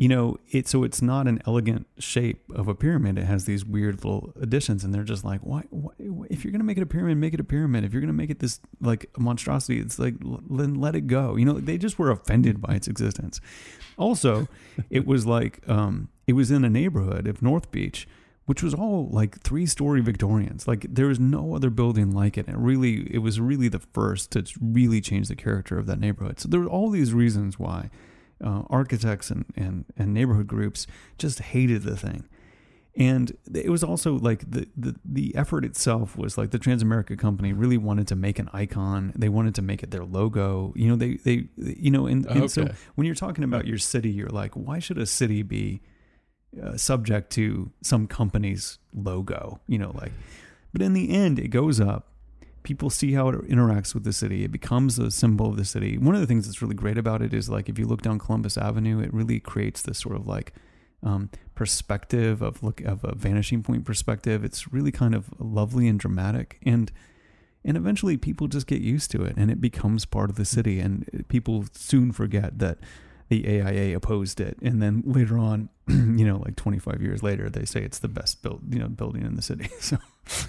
[0.00, 3.18] you know, it so it's not an elegant shape of a pyramid.
[3.18, 5.64] It has these weird little additions, and they're just like, why?
[5.68, 5.92] why
[6.30, 7.84] if you're gonna make it a pyramid, make it a pyramid.
[7.84, 10.14] If you're gonna make it this like monstrosity, it's like
[10.48, 11.36] then let it go.
[11.36, 13.42] You know, they just were offended by its existence.
[13.98, 14.48] Also,
[14.90, 18.08] it was like um, it was in a neighborhood of North Beach
[18.46, 20.66] which was all like three story Victorians.
[20.66, 22.48] Like there was no other building like it.
[22.48, 26.00] And it really, it was really the first to really change the character of that
[26.00, 26.40] neighborhood.
[26.40, 27.90] So there were all these reasons why
[28.42, 30.86] uh, architects and, and, and neighborhood groups
[31.18, 32.28] just hated the thing.
[32.96, 37.52] And it was also like the, the, the effort itself was like the Transamerica company
[37.52, 39.12] really wanted to make an icon.
[39.16, 40.72] They wanted to make it their logo.
[40.74, 42.48] You know, they, they you know, and, and okay.
[42.48, 45.82] so when you're talking about your city, you're like, why should a city be
[46.60, 49.60] uh, subject to some company's logo?
[49.68, 50.12] You know, like,
[50.72, 52.08] but in the end, it goes up
[52.62, 54.44] people see how it interacts with the city.
[54.44, 55.96] It becomes a symbol of the city.
[55.98, 58.18] One of the things that's really great about it is like if you look down
[58.18, 60.52] Columbus Avenue, it really creates this sort of like
[61.02, 64.44] um, perspective of look of a vanishing point perspective.
[64.44, 66.92] It's really kind of lovely and dramatic, and
[67.64, 70.80] and eventually people just get used to it, and it becomes part of the city.
[70.80, 72.78] And people soon forget that
[73.28, 77.64] the AIA opposed it, and then later on, you know, like 25 years later, they
[77.64, 79.68] say it's the best built you know building in the city.
[79.80, 79.96] So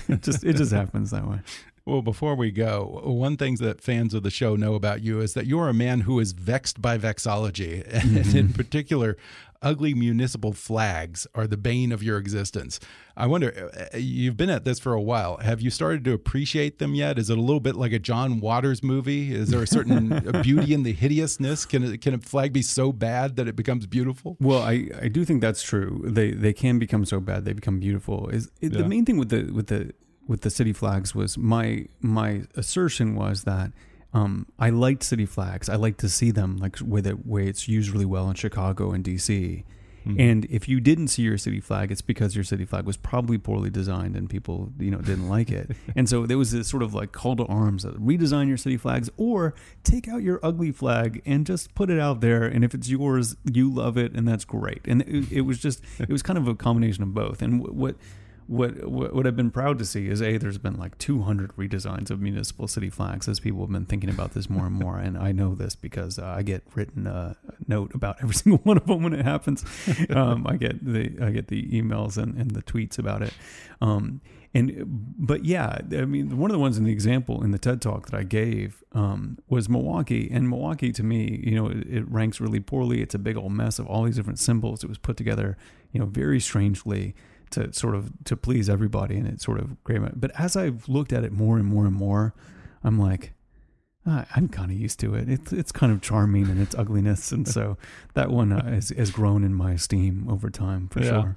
[0.10, 1.40] it just it just happens that way.
[1.86, 5.34] Well, before we go, one thing that fans of the show know about you is
[5.34, 7.84] that you're a man who is vexed by vexillology.
[7.84, 8.18] Mm -hmm.
[8.18, 8.54] And in mm-hmm.
[8.54, 9.18] particular,
[9.62, 12.80] ugly municipal flags are the bane of your existence.
[13.16, 15.38] I wonder, uh, you've been at this for a while.
[15.38, 17.20] Have you started to appreciate them yet?
[17.20, 19.34] Is it a little bit like a John Waters movie?
[19.34, 20.10] Is there a certain
[20.44, 21.66] beauty in the hideousness?
[21.66, 24.38] Can can a flag be so bad that it becomes beautiful?
[24.40, 26.02] Well, I, I do think that's true.
[26.06, 28.30] They they can become so bad they become beautiful.
[28.30, 28.82] Is it, yeah.
[28.82, 29.92] the main thing with the with the
[30.32, 33.74] with the city flags was my my assertion was that
[34.14, 35.68] um, I liked city flags.
[35.68, 38.92] I like to see them like with it way it's used really well in Chicago
[38.92, 39.66] and DC.
[40.08, 40.20] Mm-hmm.
[40.20, 43.38] And if you didn't see your city flag, it's because your city flag was probably
[43.38, 45.76] poorly designed and people, you know, didn't like it.
[45.96, 48.78] and so there was this sort of like call to arms that redesign your city
[48.78, 49.54] flags or
[49.84, 52.46] take out your ugly flag and just put it out there.
[52.46, 54.82] And if it's yours, you love it and that's great.
[54.86, 57.42] And it, it was just, it was kind of a combination of both.
[57.42, 57.96] And what,
[58.52, 62.12] what, what what I've been proud to see is a there's been like 200 redesigns
[62.12, 65.18] of municipal city flags as people have been thinking about this more and more, and
[65.18, 67.38] I know this because uh, I get written a
[67.70, 69.64] note about every single one of them when it happens.
[70.12, 73.34] Um, I get the I get the emails and, and the tweets about it.
[73.80, 74.20] Um,
[74.54, 74.84] and
[75.18, 78.10] but yeah, I mean, one of the ones in the example in the TED talk
[78.10, 82.42] that I gave um, was Milwaukee, and Milwaukee to me, you know, it, it ranks
[82.42, 83.02] really poorly.
[83.02, 84.84] It's a big old mess of all these different symbols.
[84.84, 85.58] It was put together,
[85.92, 87.16] you know, very strangely
[87.52, 90.02] to sort of to please everybody, and it sort of great.
[90.20, 92.34] But as I've looked at it more and more and more,
[92.84, 93.34] I'm like,
[94.04, 95.30] uh, I'm kind of used to it.
[95.30, 97.78] It's it's kind of charming in its ugliness, and so
[98.16, 101.10] that one uh, has, has grown in my esteem over time for yeah.
[101.10, 101.36] sure.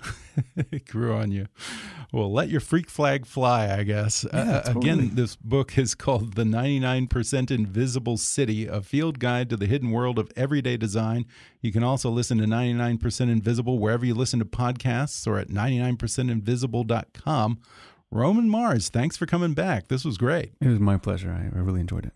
[0.73, 1.49] it grew on you.
[2.11, 4.25] Well, let your freak flag fly, I guess.
[4.33, 4.91] Yeah, uh, totally.
[4.91, 9.91] Again, this book is called "The 99% Invisible City: A Field Guide to the Hidden
[9.91, 11.27] World of Everyday Design."
[11.61, 17.59] You can also listen to 99% Invisible wherever you listen to podcasts or at 99percentinvisible.com.
[18.11, 19.89] Roman Mars, thanks for coming back.
[19.89, 20.53] This was great.
[20.63, 21.31] It was my pleasure.
[21.31, 22.15] I, I really enjoyed it.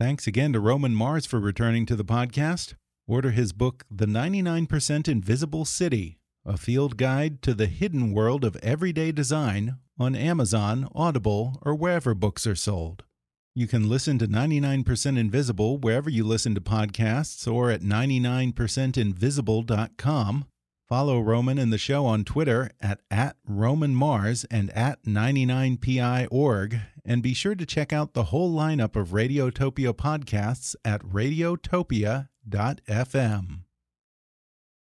[0.00, 2.74] Thanks again to Roman Mars for returning to the podcast.
[3.08, 8.54] Order his book, The 99% Invisible City A Field Guide to the Hidden World of
[8.62, 13.02] Everyday Design, on Amazon, Audible, or wherever books are sold.
[13.56, 20.44] You can listen to 99% Invisible wherever you listen to podcasts or at 99percentinvisible.com.
[20.88, 26.80] Follow Roman and the show on Twitter at, at Roman Mars and at 99pi.org.
[27.04, 33.58] And be sure to check out the whole lineup of Radiotopia podcasts at radiotopia.fm.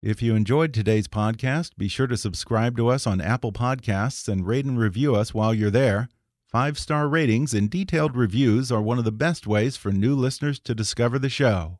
[0.01, 4.45] If you enjoyed today's podcast, be sure to subscribe to us on Apple Podcasts and
[4.45, 6.07] rate and review us while you're there.
[6.45, 10.59] Five star ratings and detailed reviews are one of the best ways for new listeners
[10.59, 11.79] to discover the show.